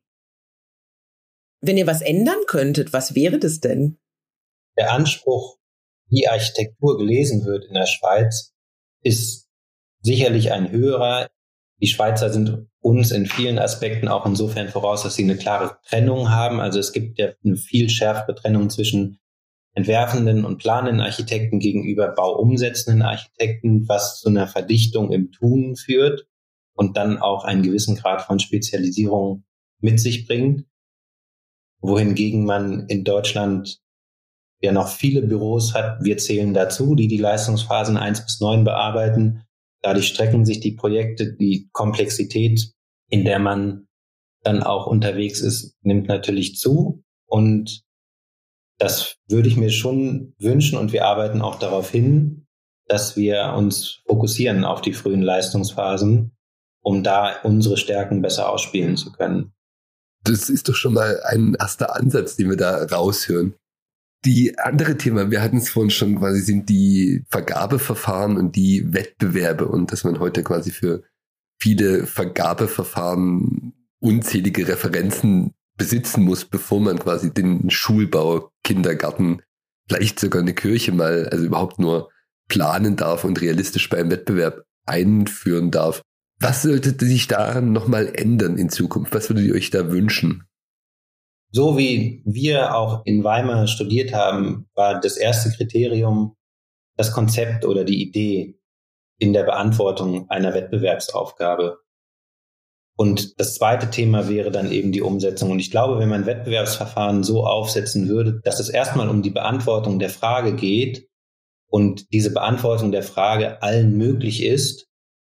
Wenn 1.61 1.77
ihr 1.77 1.87
was 1.87 2.01
ändern 2.01 2.39
könntet, 2.45 2.93
was 2.93 3.15
wäre 3.15 3.39
das 3.39 3.59
denn? 3.59 3.97
Der 4.77 4.93
Anspruch, 4.93 5.57
wie 6.09 6.27
Architektur 6.27 6.97
gelesen 6.97 7.43
wird 7.45 7.65
in 7.65 7.73
der 7.73 7.87
Schweiz, 7.87 8.53
ist 9.01 9.47
sicherlich 10.01 10.51
ein 10.51 10.71
höherer. 10.71 11.27
Die 11.81 11.87
Schweizer 11.87 12.31
sind 12.31 12.67
uns 12.79 13.11
in 13.11 13.25
vielen 13.25 13.57
Aspekten 13.57 14.07
auch 14.07 14.27
insofern 14.27 14.69
voraus, 14.69 15.01
dass 15.01 15.15
sie 15.15 15.23
eine 15.23 15.37
klare 15.37 15.79
Trennung 15.87 16.29
haben. 16.29 16.59
Also 16.59 16.79
es 16.79 16.93
gibt 16.93 17.17
ja 17.17 17.33
eine 17.43 17.57
viel 17.57 17.89
schärfere 17.89 18.35
Trennung 18.35 18.69
zwischen 18.69 19.19
entwerfenden 19.77 20.43
und 20.43 20.57
planenden 20.57 21.01
Architekten 21.01 21.59
gegenüber 21.59 22.09
bauumsetzenden 22.09 23.03
Architekten, 23.03 23.87
was 23.87 24.19
zu 24.19 24.29
einer 24.29 24.47
Verdichtung 24.47 25.11
im 25.11 25.31
Tun 25.31 25.75
führt 25.75 26.27
und 26.73 26.97
dann 26.97 27.19
auch 27.19 27.43
einen 27.43 27.63
gewissen 27.63 27.95
Grad 27.95 28.21
von 28.23 28.39
Spezialisierung 28.39 29.43
mit 29.79 29.99
sich 29.99 30.27
bringt 30.27 30.65
wohingegen 31.81 32.45
man 32.45 32.87
in 32.87 33.03
Deutschland 33.03 33.79
ja 34.61 34.71
noch 34.71 34.87
viele 34.87 35.21
Büros 35.21 35.73
hat. 35.73 36.03
Wir 36.03 36.17
zählen 36.17 36.53
dazu, 36.53 36.95
die 36.95 37.07
die 37.07 37.17
Leistungsphasen 37.17 37.97
eins 37.97 38.23
bis 38.23 38.39
neun 38.39 38.63
bearbeiten. 38.63 39.43
Dadurch 39.81 40.07
strecken 40.07 40.45
sich 40.45 40.59
die 40.59 40.71
Projekte, 40.71 41.35
die 41.35 41.69
Komplexität, 41.71 42.71
in 43.09 43.23
der 43.23 43.39
man 43.39 43.87
dann 44.43 44.63
auch 44.63 44.87
unterwegs 44.87 45.41
ist, 45.41 45.75
nimmt 45.81 46.07
natürlich 46.07 46.55
zu. 46.55 47.03
Und 47.25 47.83
das 48.77 49.15
würde 49.27 49.47
ich 49.47 49.57
mir 49.57 49.69
schon 49.69 50.33
wünschen 50.39 50.77
und 50.77 50.93
wir 50.93 51.05
arbeiten 51.05 51.41
auch 51.41 51.59
darauf 51.59 51.89
hin, 51.89 52.47
dass 52.87 53.17
wir 53.17 53.53
uns 53.55 54.01
fokussieren 54.05 54.63
auf 54.63 54.81
die 54.81 54.93
frühen 54.93 55.21
Leistungsphasen, 55.21 56.31
um 56.81 57.03
da 57.03 57.41
unsere 57.43 57.77
Stärken 57.77 58.21
besser 58.21 58.49
ausspielen 58.49 58.95
zu 58.95 59.11
können. 59.11 59.53
Das 60.23 60.49
ist 60.49 60.69
doch 60.69 60.75
schon 60.75 60.93
mal 60.93 61.21
ein 61.23 61.55
erster 61.59 61.95
Ansatz, 61.95 62.35
den 62.35 62.49
wir 62.49 62.57
da 62.57 62.83
raushören. 62.83 63.55
Die 64.25 64.57
andere 64.57 64.97
Thema, 64.97 65.31
wir 65.31 65.41
hatten 65.41 65.57
es 65.57 65.69
vorhin 65.69 65.91
schon 65.91 66.17
quasi, 66.17 66.41
sind 66.41 66.69
die 66.69 67.23
Vergabeverfahren 67.29 68.35
und 68.37 68.55
die 68.55 68.93
Wettbewerbe 68.93 69.67
und 69.67 69.91
dass 69.91 70.03
man 70.03 70.19
heute 70.19 70.43
quasi 70.43 70.71
für 70.71 71.03
viele 71.59 72.05
Vergabeverfahren 72.05 73.73
unzählige 73.99 74.67
Referenzen 74.67 75.53
besitzen 75.77 76.23
muss, 76.23 76.45
bevor 76.45 76.79
man 76.79 76.99
quasi 76.99 77.33
den 77.33 77.69
Schulbau, 77.69 78.51
Kindergarten, 78.67 79.41
vielleicht 79.87 80.19
sogar 80.19 80.41
eine 80.41 80.53
Kirche 80.53 80.91
mal, 80.91 81.29
also 81.29 81.45
überhaupt 81.45 81.79
nur 81.79 82.09
planen 82.49 82.97
darf 82.97 83.23
und 83.23 83.39
realistisch 83.41 83.89
beim 83.89 84.11
Wettbewerb 84.11 84.63
einführen 84.85 85.71
darf. 85.71 86.01
Was 86.39 86.63
sollte 86.63 86.93
sich 87.03 87.27
daran 87.27 87.71
nochmal 87.71 88.11
ändern 88.13 88.57
in 88.57 88.69
Zukunft? 88.69 89.13
Was 89.15 89.29
würdet 89.29 89.45
ihr 89.45 89.55
euch 89.55 89.69
da 89.69 89.89
wünschen? 89.89 90.43
So 91.51 91.77
wie 91.77 92.21
wir 92.25 92.75
auch 92.75 93.03
in 93.05 93.23
Weimar 93.23 93.67
studiert 93.67 94.13
haben, 94.13 94.67
war 94.75 94.99
das 94.99 95.15
erste 95.15 95.49
Kriterium 95.49 96.35
das 96.97 97.13
Konzept 97.13 97.63
oder 97.63 97.85
die 97.85 98.01
Idee 98.01 98.59
in 99.17 99.31
der 99.31 99.43
Beantwortung 99.43 100.29
einer 100.29 100.53
Wettbewerbsaufgabe. 100.53 101.79
Und 102.99 103.39
das 103.39 103.53
zweite 103.53 103.91
Thema 103.91 104.27
wäre 104.27 104.49
dann 104.49 104.71
eben 104.71 104.91
die 104.91 105.03
Umsetzung. 105.03 105.51
Und 105.51 105.59
ich 105.59 105.69
glaube, 105.69 105.99
wenn 105.99 106.09
man 106.09 106.25
Wettbewerbsverfahren 106.25 107.23
so 107.23 107.45
aufsetzen 107.45 108.09
würde, 108.09 108.41
dass 108.43 108.59
es 108.59 108.69
erstmal 108.69 109.07
um 109.07 109.21
die 109.21 109.29
Beantwortung 109.29 109.99
der 109.99 110.09
Frage 110.09 110.55
geht 110.55 111.07
und 111.69 112.11
diese 112.11 112.33
Beantwortung 112.33 112.91
der 112.91 113.03
Frage 113.03 113.61
allen 113.61 113.95
möglich 113.95 114.43
ist, 114.43 114.87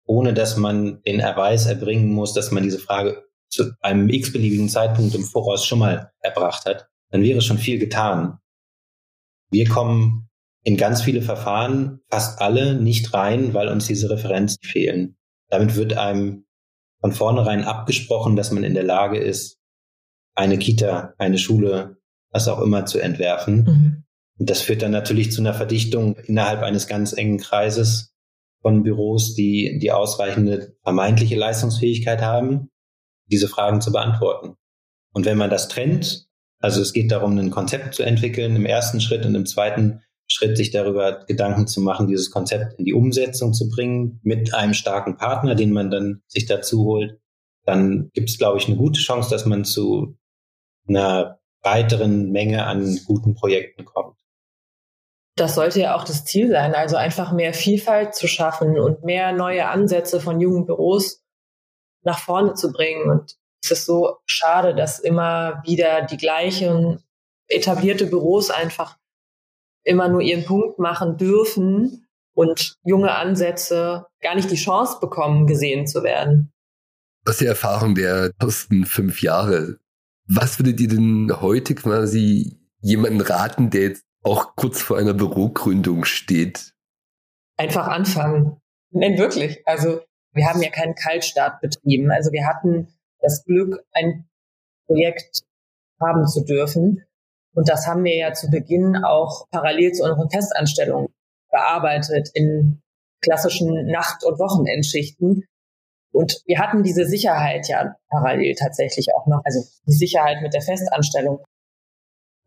ohne 0.06 0.36
dass 0.36 0.58
man 0.58 1.02
den 1.08 1.20
Erweis 1.20 1.66
erbringen 1.66 2.12
muss, 2.12 2.34
dass 2.34 2.52
man 2.52 2.62
diese 2.62 2.78
Frage 2.78 3.24
zu 3.50 3.72
einem 3.82 4.10
x-beliebigen 4.10 4.70
Zeitpunkt 4.70 5.16
im 5.16 5.24
Voraus 5.24 5.66
schon 5.66 5.80
mal 5.80 6.12
erbracht 6.20 6.66
hat, 6.66 6.88
dann 7.10 7.24
wäre 7.24 7.42
schon 7.42 7.58
viel 7.58 7.80
getan. 7.80 8.38
Wir 9.50 9.68
kommen 9.68 10.30
in 10.64 10.78
ganz 10.78 11.02
viele 11.02 11.24
Verfahren, 11.24 12.02
fast 12.12 12.42
alle, 12.42 12.76
nicht 12.76 13.12
rein, 13.16 13.56
weil 13.56 13.70
uns 13.70 13.88
diese 13.88 14.10
Referenzen 14.12 14.60
fehlen. 14.62 15.18
Damit 15.50 15.76
wird 15.76 15.98
einem 15.98 16.45
von 17.06 17.12
vornherein 17.12 17.64
abgesprochen, 17.64 18.36
dass 18.36 18.50
man 18.50 18.64
in 18.64 18.74
der 18.74 18.84
Lage 18.84 19.20
ist, 19.20 19.60
eine 20.34 20.58
Kita, 20.58 21.14
eine 21.20 21.38
Schule, 21.38 21.98
was 22.32 22.48
auch 22.48 22.60
immer 22.60 22.88
zu 22.88 22.98
entwerfen. 22.98 23.56
Mhm. 23.58 24.04
Und 24.40 24.50
das 24.50 24.62
führt 24.62 24.82
dann 24.82 24.90
natürlich 24.90 25.32
zu 25.32 25.40
einer 25.40 25.54
Verdichtung 25.54 26.16
innerhalb 26.16 26.64
eines 26.64 26.88
ganz 26.88 27.14
engen 27.14 27.38
Kreises, 27.38 28.16
von 28.64 28.82
Büros, 28.82 29.36
die 29.36 29.78
die 29.80 29.92
ausreichende 29.92 30.76
vermeintliche 30.82 31.36
Leistungsfähigkeit 31.36 32.24
haben, 32.24 32.72
diese 33.28 33.48
Fragen 33.48 33.82
zu 33.82 33.92
beantworten. 33.92 34.56
Und 35.14 35.28
wenn 35.28 35.38
man 35.38 35.52
das 35.52 35.68
trennt, 35.68 36.26
also 36.60 36.82
es 36.82 36.92
geht 36.92 37.12
darum, 37.12 37.38
ein 37.38 37.52
Konzept 37.52 37.94
zu 37.94 38.02
entwickeln 38.02 38.56
im 38.56 38.66
ersten 38.66 39.00
Schritt 39.00 39.28
und 39.28 39.36
im 39.36 39.46
zweiten 39.46 40.02
Schritt 40.28 40.58
sich 40.58 40.72
darüber 40.72 41.26
Gedanken 41.26 41.68
zu 41.68 41.82
machen, 41.82 42.08
dieses 42.08 42.32
Konzept 42.32 42.80
in 42.80 42.86
die 42.86 42.94
Umsetzung 42.94 43.54
zu 43.54 43.70
bringen 43.70 44.20
mit 44.24 44.54
einem 44.54 44.74
starken 44.74 45.18
Partner, 45.18 45.56
den 45.56 45.72
man 45.72 45.92
dann 45.92 46.22
sich 46.28 46.46
dazu 46.46 46.84
holt, 46.84 47.20
dann 47.66 48.10
gibt 48.14 48.30
es, 48.30 48.38
glaube 48.38 48.58
ich, 48.58 48.68
eine 48.68 48.78
gute 48.78 49.00
Chance, 49.00 49.30
dass 49.30 49.46
man 49.46 49.66
zu 49.66 50.18
einer 50.88 51.40
weiteren 51.62 52.32
Menge 52.32 52.66
an 52.66 53.00
guten 53.06 53.34
Projekten 53.36 53.86
kommt. 53.86 54.18
Das 55.36 55.56
sollte 55.56 55.82
ja 55.82 55.96
auch 55.96 56.06
das 56.06 56.24
Ziel 56.24 56.50
sein, 56.50 56.74
also 56.76 56.96
einfach 56.96 57.34
mehr 57.34 57.54
Vielfalt 57.54 58.16
zu 58.16 58.28
schaffen 58.28 58.80
und 58.80 59.04
mehr 59.04 59.34
neue 59.34 59.68
Ansätze 59.68 60.22
von 60.22 60.40
jungen 60.40 60.66
Büros 60.66 61.24
nach 62.04 62.20
vorne 62.20 62.54
zu 62.54 62.72
bringen. 62.72 63.10
Und 63.10 63.36
es 63.62 63.72
ist 63.72 63.86
so 63.86 64.18
schade, 64.26 64.76
dass 64.76 65.00
immer 65.00 65.62
wieder 65.66 66.04
die 66.04 66.18
gleichen 66.18 67.04
etablierte 67.48 68.06
Büros 68.06 68.50
einfach 68.50 68.98
immer 69.86 70.10
nur 70.10 70.22
ihren 70.22 70.44
Punkt 70.44 70.80
machen 70.80 71.18
dürfen 71.18 72.08
und 72.34 72.76
junge 72.84 73.16
Ansätze 73.16 74.06
gar 74.22 74.36
nicht 74.36 74.52
die 74.52 74.56
Chance 74.56 74.98
bekommen, 75.00 75.48
gesehen 75.48 75.88
zu 75.88 76.04
werden. 76.04 76.52
Aus 77.26 77.38
der 77.38 77.50
Erfahrung 77.50 77.96
der 77.96 78.32
ersten 78.40 78.86
fünf 78.86 79.22
Jahre, 79.22 79.78
was 80.28 80.60
würdet 80.60 80.80
ihr 80.80 80.90
denn 80.90 81.32
heute 81.40 81.76
quasi 81.76 82.60
jemanden 82.82 83.22
raten, 83.22 83.70
der 83.70 83.82
jetzt 83.82 84.04
auch 84.24 84.56
kurz 84.56 84.82
vor 84.82 84.98
einer 84.98 85.14
Bürogründung 85.14 86.04
steht? 86.04 86.74
Einfach 87.58 87.88
anfangen. 87.88 88.58
Nein, 88.92 89.18
wirklich. 89.18 89.66
Also 89.66 90.02
wir 90.34 90.48
haben 90.48 90.62
ja 90.62 90.70
keinen 90.70 90.96
Kaltstart 90.96 91.62
betrieben. 91.62 92.12
Also 92.12 92.32
wir 92.32 92.46
hatten 92.46 92.88
das 93.20 93.44
Glück, 93.46 93.84
ein 93.94 94.28
Projekt 94.88 95.44
haben 96.00 96.28
zu 96.28 96.44
dürfen. 96.44 97.04
Und 97.56 97.70
das 97.70 97.88
haben 97.88 98.04
wir 98.04 98.16
ja 98.16 98.34
zu 98.34 98.50
Beginn 98.50 98.98
auch 99.04 99.48
parallel 99.50 99.94
zu 99.94 100.04
unseren 100.04 100.30
Festanstellungen 100.30 101.08
bearbeitet 101.50 102.30
in 102.34 102.82
klassischen 103.22 103.88
Nacht- 103.88 104.26
und 104.26 104.38
Wochenendschichten. 104.40 105.46
Und 106.12 106.42
wir 106.46 106.60
hatten 106.60 106.84
diese 106.84 107.06
Sicherheit 107.06 107.68
ja 107.68 107.96
parallel 108.10 108.56
tatsächlich 108.56 109.08
auch 109.16 109.26
noch, 109.28 109.42
also 109.44 109.64
die 109.88 109.94
Sicherheit 109.94 110.42
mit 110.42 110.54
der 110.54 110.62
Festanstellung. 110.62 111.44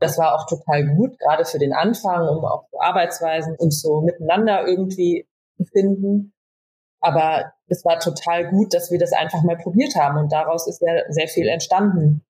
Das 0.00 0.18
war 0.18 0.34
auch 0.34 0.46
total 0.46 0.86
gut, 0.94 1.18
gerade 1.18 1.44
für 1.44 1.58
den 1.58 1.72
Anfang, 1.72 2.28
um 2.28 2.44
auch 2.44 2.68
so 2.70 2.78
Arbeitsweisen 2.78 3.56
und 3.56 3.72
so 3.72 4.02
miteinander 4.02 4.66
irgendwie 4.66 5.26
zu 5.56 5.64
finden. 5.64 6.32
Aber 7.00 7.52
es 7.66 7.84
war 7.84 7.98
total 7.98 8.50
gut, 8.50 8.74
dass 8.74 8.90
wir 8.90 8.98
das 8.98 9.12
einfach 9.12 9.42
mal 9.42 9.56
probiert 9.56 9.96
haben 9.96 10.18
und 10.18 10.32
daraus 10.32 10.68
ist 10.68 10.82
ja 10.82 11.02
sehr 11.08 11.28
viel 11.28 11.48
entstanden. 11.48 12.24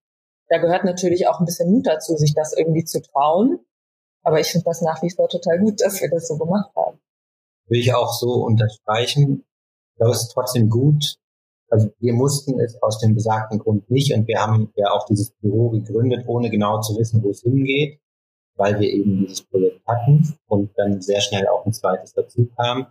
Da 0.49 0.57
gehört 0.57 0.83
natürlich 0.83 1.27
auch 1.27 1.39
ein 1.39 1.45
bisschen 1.45 1.71
Mut 1.71 1.87
dazu, 1.87 2.17
sich 2.17 2.33
das 2.33 2.53
irgendwie 2.53 2.83
zu 2.83 3.01
trauen. 3.01 3.59
Aber 4.23 4.39
ich 4.39 4.47
finde 4.47 4.65
das 4.65 4.81
nach 4.81 5.01
wie 5.01 5.11
vor 5.11 5.29
total 5.29 5.59
gut, 5.59 5.81
dass 5.81 6.01
wir 6.01 6.09
das 6.09 6.27
so 6.27 6.37
gemacht 6.37 6.71
haben. 6.75 6.99
Will 7.67 7.79
ich 7.79 7.93
auch 7.93 8.13
so 8.13 8.43
unterstreichen. 8.43 9.45
Ich 9.93 9.97
glaube, 9.97 10.13
es 10.13 10.23
ist 10.23 10.31
trotzdem 10.33 10.69
gut, 10.69 11.19
also 11.69 11.89
wir 11.99 12.13
mussten 12.13 12.59
es 12.59 12.81
aus 12.81 12.99
dem 12.99 13.13
besagten 13.13 13.59
Grund 13.59 13.89
nicht 13.91 14.13
und 14.13 14.27
wir 14.27 14.39
haben 14.39 14.71
ja 14.75 14.91
auch 14.91 15.05
dieses 15.05 15.31
Büro 15.31 15.69
gegründet, 15.69 16.23
ohne 16.27 16.49
genau 16.49 16.81
zu 16.81 16.97
wissen, 16.97 17.23
wo 17.23 17.29
es 17.29 17.41
hingeht, 17.41 17.99
weil 18.55 18.79
wir 18.79 18.89
eben 18.89 19.19
dieses 19.19 19.43
Projekt 19.43 19.85
hatten 19.87 20.35
und 20.47 20.71
dann 20.77 21.01
sehr 21.01 21.21
schnell 21.21 21.47
auch 21.47 21.65
ein 21.65 21.73
zweites 21.73 22.13
dazu 22.13 22.49
kam. 22.55 22.87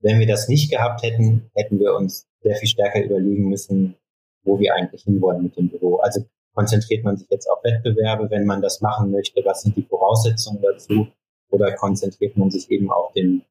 Wenn 0.00 0.20
wir 0.20 0.26
das 0.26 0.48
nicht 0.48 0.70
gehabt 0.70 1.02
hätten, 1.02 1.50
hätten 1.54 1.78
wir 1.78 1.94
uns 1.94 2.28
sehr 2.42 2.56
viel 2.56 2.68
stärker 2.68 3.02
überlegen 3.02 3.48
müssen, 3.48 3.96
wo 4.44 4.60
wir 4.60 4.74
eigentlich 4.74 5.02
hinwollen 5.02 5.42
mit 5.42 5.56
dem 5.56 5.70
Büro. 5.70 5.96
Also 5.96 6.24
konzentriert 6.58 7.04
man 7.04 7.16
sich 7.16 7.28
jetzt 7.30 7.48
auf 7.48 7.62
Wettbewerbe, 7.62 8.28
wenn 8.30 8.44
man 8.44 8.60
das 8.60 8.80
machen 8.80 9.12
möchte, 9.12 9.40
was 9.44 9.62
sind 9.62 9.76
die 9.76 9.84
Voraussetzungen 9.84 10.60
dazu? 10.60 11.06
Oder 11.50 11.72
konzentriert 11.76 12.36
man 12.36 12.50
sich 12.50 12.68
eben 12.68 12.90
auf 12.90 13.12
den 13.12 13.42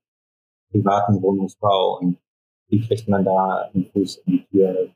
privaten 0.72 1.22
Wohnungsbau 1.22 2.00
und 2.00 2.17
wie 2.67 2.86
kriegt 2.86 3.08
man 3.08 3.24
da 3.24 3.70
einen 3.74 3.89
Fuß 3.93 4.24
in 4.26 4.34
die 4.34 4.46
Tür? 4.52 4.89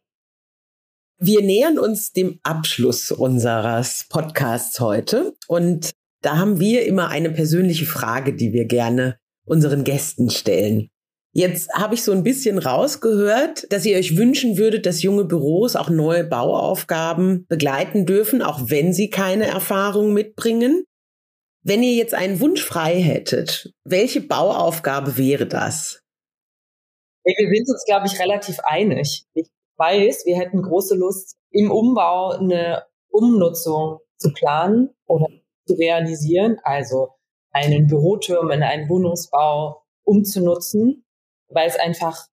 Wir 1.19 1.41
nähern 1.41 1.79
uns 1.79 2.11
dem 2.11 2.41
Abschluss 2.43 3.11
unseres 3.11 4.07
Podcasts 4.09 4.81
heute 4.81 5.33
und 5.47 5.91
da 6.21 6.37
haben 6.37 6.59
wir 6.59 6.85
immer 6.85 7.07
eine 7.07 7.29
persönliche 7.29 7.85
Frage, 7.85 8.35
die 8.35 8.51
wir 8.51 8.65
gerne 8.65 9.19
unseren 9.45 9.85
Gästen 9.85 10.29
stellen. 10.29 10.89
Jetzt 11.33 11.73
habe 11.73 11.93
ich 11.93 12.03
so 12.03 12.11
ein 12.11 12.23
bisschen 12.23 12.57
rausgehört, 12.57 13.71
dass 13.71 13.85
ihr 13.85 13.97
euch 13.97 14.17
wünschen 14.17 14.57
würdet, 14.57 14.85
dass 14.85 15.01
junge 15.01 15.23
Büros 15.23 15.77
auch 15.77 15.89
neue 15.89 16.25
Bauaufgaben 16.25 17.45
begleiten 17.47 18.05
dürfen, 18.05 18.41
auch 18.41 18.69
wenn 18.69 18.91
sie 18.91 19.09
keine 19.09 19.45
Erfahrung 19.45 20.13
mitbringen. 20.13 20.83
Wenn 21.63 21.83
ihr 21.83 21.93
jetzt 21.93 22.13
einen 22.13 22.41
Wunsch 22.41 22.63
frei 22.63 23.01
hättet, 23.01 23.71
welche 23.85 24.19
Bauaufgabe 24.19 25.17
wäre 25.17 25.47
das? 25.47 26.01
Wir 27.23 27.35
sind 27.37 27.69
uns, 27.69 27.85
glaube 27.85 28.07
ich, 28.07 28.19
relativ 28.19 28.59
einig. 28.63 29.25
Ich 29.33 29.47
weiß, 29.77 30.25
wir 30.25 30.37
hätten 30.37 30.61
große 30.61 30.95
Lust, 30.95 31.37
im 31.51 31.71
Umbau 31.71 32.31
eine 32.31 32.83
Umnutzung 33.09 33.99
zu 34.17 34.33
planen 34.33 34.89
oder 35.05 35.27
zu 35.65 35.75
realisieren, 35.75 36.57
also 36.63 37.09
einen 37.51 37.87
Büroturm 37.87 38.51
in 38.51 38.63
einen 38.63 38.89
Wohnungsbau 38.89 39.83
umzunutzen, 40.03 41.05
weil 41.53 41.67
es 41.67 41.77
einfach 41.77 42.27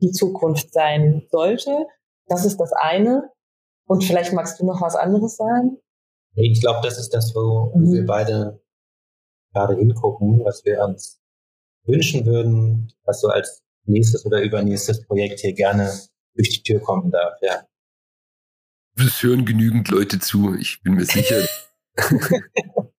die 0.00 0.10
Zukunft 0.10 0.72
sein 0.72 1.26
sollte. 1.30 1.86
Das 2.26 2.44
ist 2.44 2.58
das 2.58 2.72
eine. 2.72 3.30
Und 3.86 4.04
vielleicht 4.04 4.32
magst 4.32 4.60
du 4.60 4.66
noch 4.66 4.80
was 4.80 4.96
anderes 4.96 5.36
sagen? 5.36 5.78
Ich 6.36 6.60
glaube, 6.60 6.80
das 6.82 6.98
ist 6.98 7.10
das, 7.10 7.34
wo 7.34 7.72
mhm. 7.74 7.92
wir 7.92 8.06
beide 8.06 8.60
gerade 9.52 9.76
hingucken, 9.76 10.44
was 10.44 10.64
wir 10.64 10.82
uns 10.82 11.20
wünschen 11.84 12.26
würden, 12.26 12.92
was 13.04 13.20
so 13.20 13.28
als 13.28 13.62
nächstes 13.84 14.24
oder 14.26 14.42
übernächstes 14.42 15.06
Projekt 15.06 15.40
hier 15.40 15.52
gerne 15.52 15.92
durch 16.34 16.50
die 16.50 16.62
Tür 16.62 16.80
kommen 16.80 17.10
darf, 17.10 17.34
ja. 17.42 17.66
Es 18.96 19.22
hören 19.22 19.44
genügend 19.44 19.88
Leute 19.88 20.18
zu, 20.18 20.54
ich 20.54 20.82
bin 20.82 20.94
mir 20.94 21.04
sicher. 21.04 21.46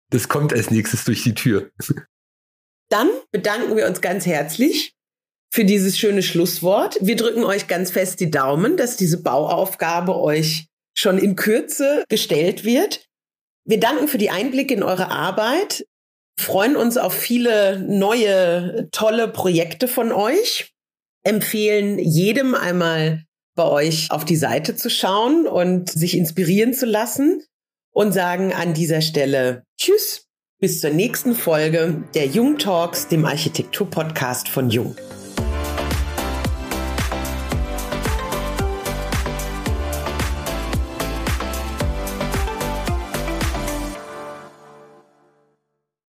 das 0.09 0.29
kommt 0.29 0.53
als 0.53 0.69
nächstes 0.69 1.05
durch 1.05 1.23
die 1.23 1.33
Tür. 1.33 1.71
Dann 2.89 3.09
bedanken 3.31 3.75
wir 3.75 3.88
uns 3.88 4.01
ganz 4.01 4.25
herzlich 4.25 4.94
für 5.56 5.63
dieses 5.63 5.98
schöne 5.98 6.22
Schlusswort. 6.22 6.98
Wir 7.00 7.15
drücken 7.15 7.46
euch 7.46 7.68
ganz 7.68 7.89
fest 7.89 8.20
die 8.20 8.30
Daumen, 8.30 8.76
dass 8.76 8.98
diese 8.98 9.24
Bauaufgabe 9.24 10.20
euch 10.20 10.68
schon 10.94 11.18
in 11.18 11.38
Kürze 11.38 12.04
gestellt 12.10 12.65
wird. 12.65 13.06
Wir 13.63 13.80
danken 13.80 14.10
für 14.10 14.18
die 14.18 14.30
Einblicke 14.30 14.74
in 14.74 14.84
eure 14.84 15.12
Arbeit, 15.12 15.86
freuen 16.38 16.76
uns 16.76 16.98
auf 16.98 17.13
viele 17.13 17.80
neue, 17.80 18.89
tolle 18.91 19.30
Projekte 19.30 19.88
von 19.88 20.12
euch 20.12 20.74
empfehlen 21.24 22.00
jedem 22.00 22.54
einmal 22.54 23.24
bei 23.56 23.63
euch 23.63 24.12
auf 24.12 24.26
die 24.26 24.36
Seite 24.36 24.76
zu 24.76 24.89
schauen 24.89 25.48
und 25.48 25.89
sich 25.89 26.18
inspirieren 26.18 26.74
zu 26.74 26.86
lassen 26.86 27.41
und 27.94 28.12
sagen 28.12 28.52
an 28.52 28.74
dieser 28.74 29.00
Stelle 29.00 29.63
Tschüss, 29.80 30.26
bis 30.60 30.82
zur 30.82 30.89
nächsten 30.89 31.34
Folge 31.34 32.04
der 32.13 32.26
Jung 32.26 32.58
Talks, 32.58 33.08
dem 33.08 33.24
Architektur-Podcast 33.24 34.50
von 34.50 34.70
Jung. 34.70 34.98